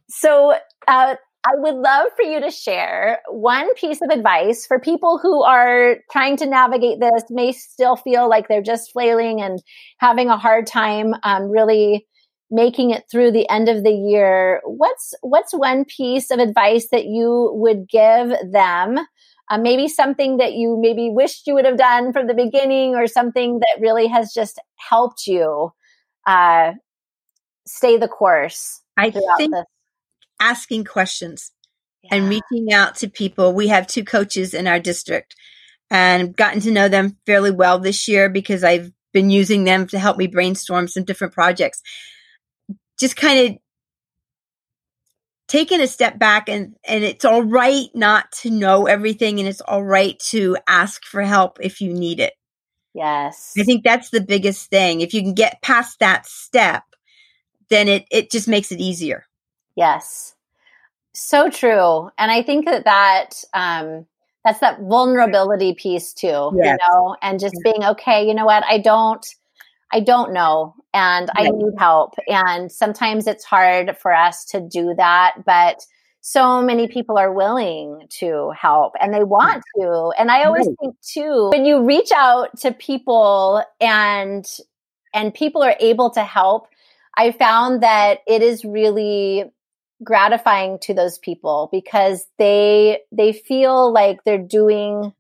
So 0.09 0.55
uh, 0.89 1.17
I 1.47 1.51
would 1.55 1.77
love 1.77 2.09
for 2.17 2.23
you 2.23 2.41
to 2.41 2.51
share 2.51 3.21
one 3.29 3.73
piece 3.75 4.01
of 4.03 4.11
advice 4.11 4.67
for 4.67 4.81
people 4.81 5.19
who 5.19 5.43
are 5.45 5.99
trying 6.11 6.37
to 6.39 6.47
navigate 6.47 6.99
this, 6.99 7.25
may 7.31 7.53
still 7.53 7.95
feel 7.95 8.29
like 8.29 8.49
they're 8.49 8.62
just 8.62 8.93
flailing 8.93 9.41
and 9.41 9.62
having 9.99 10.29
a 10.29 10.37
hard 10.37 10.67
time 10.67 11.15
um, 11.23 11.49
really 11.49 12.07
making 12.51 12.91
it 12.91 13.05
through 13.11 13.31
the 13.31 13.49
end 13.49 13.69
of 13.69 13.85
the 13.85 13.93
year. 13.93 14.61
What's 14.65 15.15
what's 15.23 15.53
one 15.53 15.85
piece 15.85 16.31
of 16.31 16.41
advice 16.41 16.89
that 16.91 17.07
you 17.07 17.51
would 17.55 17.89
give 17.89 18.33
them? 18.51 18.99
Uh, 19.48 19.59
maybe 19.59 19.87
something 19.88 20.38
that 20.38 20.54
you 20.54 20.76
maybe 20.80 21.09
wished 21.11 21.46
you 21.46 21.54
would 21.54 21.64
have 21.64 21.76
done 21.78 22.12
from 22.12 22.26
the 22.26 22.35
beginning, 22.35 22.94
or 22.94 23.06
something 23.06 23.61
that 23.61 23.78
really 23.80 24.09
has 24.09 24.32
just 24.32 24.59
helped 24.76 25.26
you 25.26 25.72
uh, 26.26 26.72
stay 27.66 27.96
the 27.96 28.09
course. 28.09 28.82
I 28.96 29.11
think 29.11 29.24
this 29.38 29.50
asking 30.40 30.85
questions 30.85 31.52
yeah. 32.02 32.16
and 32.16 32.28
reaching 32.28 32.72
out 32.72 32.96
to 32.96 33.09
people. 33.09 33.52
We 33.52 33.68
have 33.68 33.87
two 33.87 34.04
coaches 34.04 34.54
in 34.54 34.66
our 34.66 34.80
district 34.80 35.35
and 35.90 36.37
gotten 36.37 36.61
to 36.61 36.70
know 36.70 36.88
them 36.88 37.16
fairly 37.26 37.50
well 37.50 37.78
this 37.78 38.09
year 38.09 38.28
because 38.28 38.64
I've 38.64 38.92
been 39.12 39.30
using 39.30 39.64
them 39.64 39.87
to 39.88 39.98
help 39.98 40.16
me 40.16 40.26
brainstorm 40.26 40.88
some 40.88 41.04
different 41.04 41.32
projects. 41.32 41.80
Just 42.98 43.16
kind 43.16 43.50
of 43.50 43.56
taking 45.48 45.80
a 45.80 45.87
step 45.87 46.18
back 46.18 46.48
and 46.48 46.76
and 46.85 47.04
it's 47.04 47.24
all 47.24 47.42
right 47.42 47.88
not 47.94 48.30
to 48.32 48.50
know 48.50 48.87
everything 48.87 49.38
and 49.38 49.48
it's 49.48 49.61
all 49.61 49.85
right 49.85 50.18
to 50.18 50.56
ask 50.66 51.04
for 51.04 51.22
help 51.22 51.59
if 51.61 51.80
you 51.80 51.92
need 51.92 52.20
it. 52.20 52.35
Yes. 52.94 53.52
I 53.59 53.62
think 53.62 53.85
that's 53.85 54.11
the 54.11 54.20
biggest 54.22 54.70
thing. 54.70 55.02
If 55.02 55.12
you 55.12 55.22
can 55.22 55.35
get 55.35 55.62
past 55.62 55.98
that 56.00 56.26
step, 56.26 56.82
then 57.68 57.88
it 57.88 58.06
it 58.11 58.30
just 58.30 58.48
makes 58.48 58.72
it 58.72 58.80
easier. 58.80 59.26
Yes. 59.76 60.35
So 61.12 61.48
true. 61.48 62.11
And 62.18 62.30
I 62.30 62.42
think 62.42 62.66
that 62.66 62.85
that, 62.85 63.42
um, 63.54 64.06
that's 64.44 64.61
that 64.61 64.80
vulnerability 64.80 65.74
piece 65.74 66.12
too, 66.12 66.52
yes. 66.54 66.54
you 66.54 66.76
know, 66.88 67.16
and 67.22 67.40
just 67.40 67.56
being 67.64 67.82
okay, 67.82 68.26
you 68.26 68.35
know 68.35 68.44
what, 68.44 68.64
I 68.64 68.78
don't, 68.78 69.26
I 69.92 70.01
don't 70.01 70.33
know 70.33 70.75
and 70.92 71.31
right. 71.37 71.46
I 71.46 71.51
need 71.51 71.75
help. 71.79 72.14
And 72.27 72.70
sometimes 72.70 73.27
it's 73.27 73.44
hard 73.44 73.96
for 73.99 74.12
us 74.12 74.44
to 74.46 74.61
do 74.61 74.94
that, 74.96 75.44
but 75.44 75.85
so 76.20 76.61
many 76.61 76.88
people 76.88 77.18
are 77.18 77.33
willing 77.33 78.07
to 78.18 78.51
help 78.51 78.94
and 79.01 79.14
they 79.14 79.22
want 79.22 79.62
to. 79.79 80.12
And 80.18 80.31
I 80.31 80.44
always 80.44 80.66
right. 80.66 80.77
think 80.81 80.96
too, 81.01 81.51
when 81.53 81.64
you 81.64 81.85
reach 81.85 82.11
out 82.11 82.59
to 82.61 82.72
people 82.72 83.62
and, 83.81 84.44
and 85.14 85.33
people 85.33 85.62
are 85.62 85.77
able 85.79 86.11
to 86.11 86.25
help, 86.25 86.66
I 87.16 87.31
found 87.31 87.83
that 87.83 88.18
it 88.27 88.42
is 88.42 88.64
really 88.64 89.44
gratifying 90.03 90.79
to 90.81 90.94
those 90.94 91.18
people 91.18 91.68
because 91.72 92.27
they 92.38 93.01
they 93.12 93.33
feel 93.33 93.90
like 93.92 94.22
they're 94.25 94.38
doing 94.38 95.14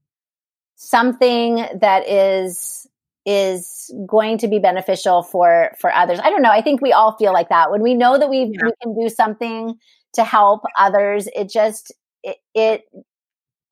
something 0.76 1.64
that 1.80 2.06
is 2.08 2.86
is 3.26 3.92
going 4.06 4.38
to 4.38 4.48
be 4.48 4.60
beneficial 4.60 5.22
for 5.22 5.72
for 5.80 5.92
others. 5.92 6.20
I 6.22 6.30
don't 6.30 6.42
know. 6.42 6.50
I 6.50 6.62
think 6.62 6.80
we 6.80 6.92
all 6.92 7.16
feel 7.16 7.32
like 7.32 7.48
that 7.48 7.70
when 7.70 7.82
we 7.82 7.94
know 7.94 8.18
that 8.18 8.30
we 8.30 8.52
yeah. 8.52 8.64
we 8.64 8.72
can 8.80 8.94
do 8.98 9.08
something 9.08 9.74
to 10.14 10.24
help 10.24 10.62
others. 10.78 11.28
It 11.34 11.50
just 11.50 11.92
it, 12.22 12.36
it 12.54 12.84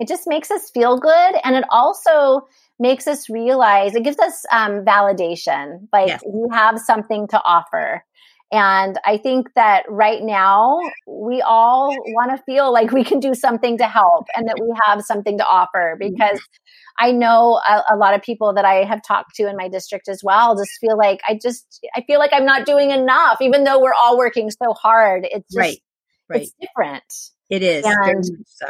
it 0.00 0.08
just 0.08 0.26
makes 0.26 0.50
us 0.50 0.70
feel 0.70 0.98
good, 0.98 1.34
and 1.44 1.54
it 1.54 1.64
also 1.70 2.48
makes 2.80 3.06
us 3.06 3.30
realize 3.30 3.94
it 3.94 4.02
gives 4.02 4.18
us 4.18 4.44
um, 4.50 4.84
validation. 4.84 5.86
Like 5.92 6.08
yes. 6.08 6.22
we 6.26 6.48
have 6.52 6.80
something 6.80 7.28
to 7.28 7.40
offer. 7.44 8.04
And 8.54 9.00
I 9.04 9.16
think 9.16 9.48
that 9.56 9.82
right 9.88 10.22
now 10.22 10.78
we 11.08 11.42
all 11.42 11.88
want 11.88 12.30
to 12.30 12.42
feel 12.44 12.72
like 12.72 12.92
we 12.92 13.02
can 13.02 13.18
do 13.18 13.34
something 13.34 13.78
to 13.78 13.84
help 13.84 14.26
and 14.36 14.46
that 14.46 14.60
we 14.60 14.72
have 14.86 15.02
something 15.02 15.38
to 15.38 15.44
offer 15.44 15.96
because 15.98 16.40
I 16.96 17.10
know 17.10 17.60
a, 17.68 17.94
a, 17.94 17.96
lot 17.96 18.14
of 18.14 18.22
people 18.22 18.54
that 18.54 18.64
I 18.64 18.84
have 18.84 19.02
talked 19.02 19.34
to 19.36 19.48
in 19.48 19.56
my 19.56 19.68
district 19.68 20.08
as 20.08 20.20
well 20.22 20.54
just 20.54 20.70
feel 20.80 20.96
like 20.96 21.18
I 21.28 21.36
just 21.42 21.84
I 21.96 22.02
feel 22.02 22.20
like 22.20 22.30
I'm 22.32 22.44
not 22.44 22.64
doing 22.64 22.92
enough 22.92 23.38
even 23.40 23.64
though 23.64 23.82
we're 23.82 23.92
all 23.92 24.16
working 24.16 24.52
so 24.52 24.72
hard. 24.72 25.26
It's 25.28 25.52
just, 25.52 25.58
right. 25.58 25.78
Right. 26.28 26.42
It's 26.42 26.52
different. 26.60 27.12
It 27.50 27.64
is. 27.64 27.84
And 27.84 28.24
so. 28.46 28.68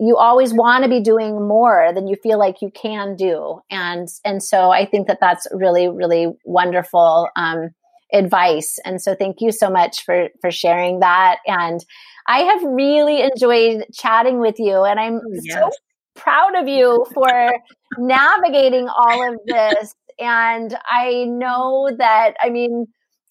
you 0.00 0.16
always 0.16 0.52
want 0.52 0.82
to 0.82 0.90
be 0.90 1.00
doing 1.00 1.46
more 1.46 1.92
than 1.94 2.08
you 2.08 2.16
feel 2.20 2.40
like 2.40 2.56
you 2.62 2.72
can 2.74 3.14
do. 3.14 3.60
And 3.70 4.08
and 4.24 4.42
so 4.42 4.72
I 4.72 4.86
think 4.86 5.06
that 5.06 5.18
that's 5.20 5.46
really 5.52 5.88
really 5.88 6.26
wonderful 6.44 7.28
um, 7.36 7.70
advice. 8.12 8.78
And 8.84 9.00
so 9.00 9.14
thank 9.14 9.40
you 9.40 9.52
so 9.52 9.70
much 9.70 10.04
for 10.04 10.28
for 10.40 10.50
sharing 10.50 11.00
that. 11.00 11.38
And 11.46 11.84
I 12.26 12.40
have 12.40 12.62
really 12.64 13.22
enjoyed 13.22 13.86
chatting 13.92 14.40
with 14.40 14.58
you, 14.58 14.84
and 14.84 15.00
I'm 15.00 15.16
oh, 15.16 15.40
yes. 15.42 15.54
so 15.54 15.70
proud 16.14 16.54
of 16.56 16.68
you 16.68 17.06
for 17.14 17.52
navigating 17.98 18.88
all 18.88 19.32
of 19.32 19.40
this. 19.46 19.94
And 20.18 20.76
I 20.88 21.24
know 21.24 21.90
that, 21.96 22.34
I 22.42 22.50
mean, 22.50 22.86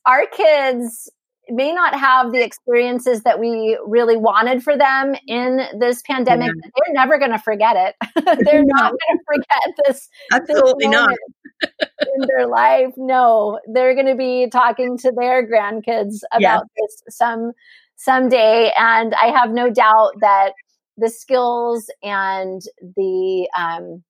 our 0.06 0.26
kids 0.26 1.10
may 1.52 1.72
not 1.72 1.98
have 2.00 2.32
the 2.32 2.44
experiences 2.44 3.24
that 3.24 3.40
we 3.40 3.78
really 3.86 4.18
wanted 4.18 4.64
for 4.64 4.78
them 4.78 5.16
in 5.28 5.62
this 5.80 6.02
pandemic. 6.04 6.48
Yeah. 6.48 6.70
They're 6.76 6.94
never 6.94 7.18
going 7.18 7.32
to 7.32 7.40
forget 7.40 7.76
it. 7.76 7.96
They're 8.46 8.64
no. 8.64 8.76
not 8.76 8.92
going 8.92 9.18
to 9.18 9.24
forget 9.26 9.76
this. 9.86 10.10
Absolutely 10.32 10.86
this 10.86 10.92
not. 10.92 11.14
In 11.62 12.28
their 12.28 12.48
life. 12.48 12.94
No, 12.98 13.60
they're 13.68 13.94
going 13.94 14.08
to 14.08 14.16
be 14.16 14.48
talking 14.50 14.98
to 15.00 15.12
their 15.12 15.48
grandkids 15.48 16.20
about 16.32 16.42
yeah. 16.42 16.60
this 16.78 17.04
some 17.16 17.52
someday. 17.96 18.72
And 18.78 19.14
I 19.16 19.28
have 19.28 19.52
no 19.52 19.70
doubt 19.70 20.14
that 20.22 20.54
the 20.98 21.10
skills 21.10 21.90
and 22.04 22.62
the 22.82 23.50
um, 23.58 24.04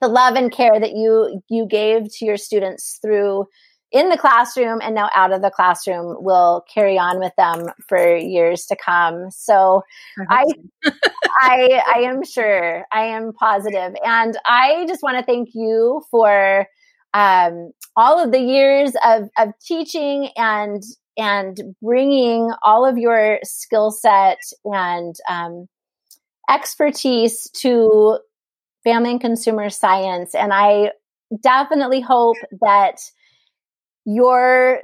the 0.00 0.08
love 0.08 0.34
and 0.34 0.52
care 0.52 0.78
that 0.78 0.92
you 0.92 1.42
you 1.48 1.66
gave 1.66 2.12
to 2.16 2.24
your 2.24 2.36
students 2.36 2.98
through 3.02 3.46
in 3.92 4.08
the 4.08 4.16
classroom 4.16 4.80
and 4.82 4.94
now 4.94 5.10
out 5.14 5.32
of 5.32 5.42
the 5.42 5.50
classroom 5.50 6.16
will 6.22 6.64
carry 6.72 6.98
on 6.98 7.18
with 7.18 7.32
them 7.36 7.66
for 7.88 8.16
years 8.16 8.64
to 8.66 8.76
come. 8.76 9.30
So 9.30 9.82
I 10.30 10.44
I 11.40 11.82
I 11.94 11.98
am 12.00 12.24
sure. 12.24 12.84
I 12.92 13.04
am 13.04 13.32
positive. 13.34 13.94
And 14.04 14.36
I 14.46 14.86
just 14.88 15.02
want 15.02 15.18
to 15.18 15.24
thank 15.24 15.50
you 15.54 16.02
for 16.10 16.66
um, 17.14 17.72
all 17.94 18.22
of 18.22 18.32
the 18.32 18.40
years 18.40 18.92
of 19.04 19.28
of 19.38 19.50
teaching 19.64 20.30
and 20.36 20.82
and 21.18 21.58
bringing 21.82 22.50
all 22.62 22.86
of 22.86 22.96
your 22.96 23.38
skill 23.44 23.90
set 23.90 24.38
and 24.64 25.14
um, 25.28 25.66
expertise 26.48 27.50
to 27.50 28.18
family 28.84 29.10
and 29.10 29.20
consumer 29.20 29.68
science. 29.68 30.34
And 30.34 30.52
I 30.52 30.92
definitely 31.42 32.00
hope 32.00 32.36
that 32.62 32.98
your 34.04 34.80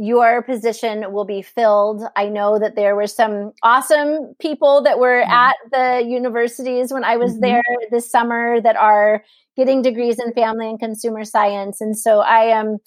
your 0.00 0.42
position 0.42 1.12
will 1.12 1.24
be 1.24 1.42
filled. 1.42 2.04
I 2.14 2.28
know 2.28 2.60
that 2.60 2.76
there 2.76 2.94
were 2.94 3.08
some 3.08 3.52
awesome 3.64 4.36
people 4.38 4.82
that 4.84 5.00
were 5.00 5.22
mm-hmm. 5.22 5.32
at 5.32 5.56
the 5.72 6.08
universities 6.08 6.92
when 6.92 7.02
I 7.02 7.16
was 7.16 7.32
mm-hmm. 7.32 7.40
there 7.40 7.62
this 7.90 8.08
summer 8.08 8.60
that 8.60 8.76
are 8.76 9.24
getting 9.56 9.82
degrees 9.82 10.20
in 10.24 10.32
family 10.34 10.68
and 10.68 10.78
consumer 10.78 11.24
science. 11.24 11.80
And 11.80 11.98
so 11.98 12.20
I 12.20 12.44
am 12.44 12.78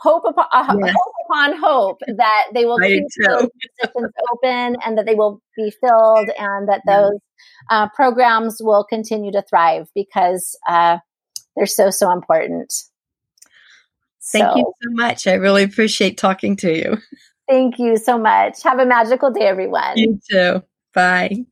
hope 0.00 0.22
upon, 0.26 0.46
uh, 0.50 0.74
yes. 0.86 0.94
hope, 0.96 1.14
upon 1.28 1.58
hope 1.58 2.00
that 2.16 2.46
they 2.54 2.64
will 2.64 2.78
keep 2.78 3.04
those 3.26 3.48
positions 3.82 4.12
open 4.32 4.76
and 4.86 4.96
that 4.96 5.04
they 5.04 5.14
will 5.14 5.42
be 5.54 5.70
filled 5.82 6.30
and 6.38 6.66
that 6.66 6.80
those 6.86 7.18
uh, 7.70 7.88
programs 7.94 8.56
will 8.60 8.84
continue 8.84 9.32
to 9.32 9.42
thrive 9.42 9.88
because 9.94 10.58
uh, 10.66 10.96
they're 11.56 11.66
so, 11.66 11.90
so 11.90 12.10
important. 12.10 12.72
Thank 14.32 14.44
so, 14.44 14.56
you 14.56 14.72
so 14.82 14.90
much. 14.90 15.26
I 15.26 15.34
really 15.34 15.62
appreciate 15.62 16.18
talking 16.18 16.56
to 16.56 16.76
you. 16.76 16.98
Thank 17.48 17.78
you 17.78 17.96
so 17.96 18.18
much. 18.18 18.62
Have 18.62 18.78
a 18.78 18.86
magical 18.86 19.30
day, 19.30 19.46
everyone. 19.46 19.96
You 19.96 20.20
too. 20.30 20.62
Bye. 20.92 21.46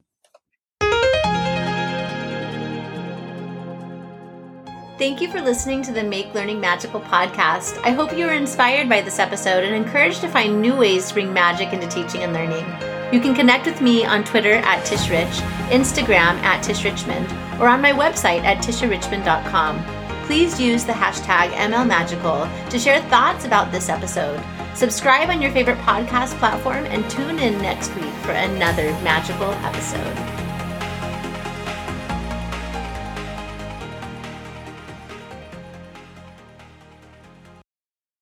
Thank 4.99 5.21
you 5.21 5.31
for 5.31 5.43
listening 5.43 5.83
to 5.83 5.93
the 5.93 6.03
Make 6.03 6.33
Learning 6.33 6.59
Magical 6.59 7.01
podcast. 7.01 7.79
I 7.83 7.91
hope 7.91 8.17
you 8.17 8.27
were 8.27 8.33
inspired 8.33 8.89
by 8.89 9.03
this 9.03 9.19
episode 9.19 9.63
and 9.63 9.75
encouraged 9.75 10.23
to 10.23 10.29
find 10.29 10.61
new 10.61 10.75
ways 10.75 11.09
to 11.09 11.15
bring 11.15 11.33
magic 11.35 11.75
into 11.75 11.87
teaching 11.87 12.23
and 12.23 12.33
learning. 12.33 12.65
You 13.13 13.21
can 13.21 13.35
connect 13.35 13.67
with 13.67 13.83
me 13.83 14.07
on 14.07 14.25
Twitter 14.25 14.55
at 14.55 14.85
TishRich, 14.87 15.41
Instagram 15.69 16.41
at 16.43 16.65
TishRichmond, 16.65 17.61
or 17.61 17.69
on 17.69 17.83
my 17.83 17.93
website 17.93 18.43
at 18.43 18.59
tisharichmond.com 18.59 19.96
please 20.27 20.61
use 20.61 20.85
the 20.85 20.93
hashtag 20.93 21.51
MLMagical 21.53 22.69
to 22.69 22.79
share 22.79 23.01
thoughts 23.03 23.45
about 23.45 23.71
this 23.71 23.89
episode. 23.89 24.43
Subscribe 24.75 25.31
on 25.31 25.41
your 25.41 25.53
favorite 25.53 25.79
podcast 25.79 26.37
platform 26.39 26.85
and 26.87 27.09
tune 27.09 27.39
in 27.39 27.57
next 27.63 27.95
week 27.95 28.13
for 28.23 28.33
another 28.33 28.91
magical 29.03 29.53
episode. 29.65 30.36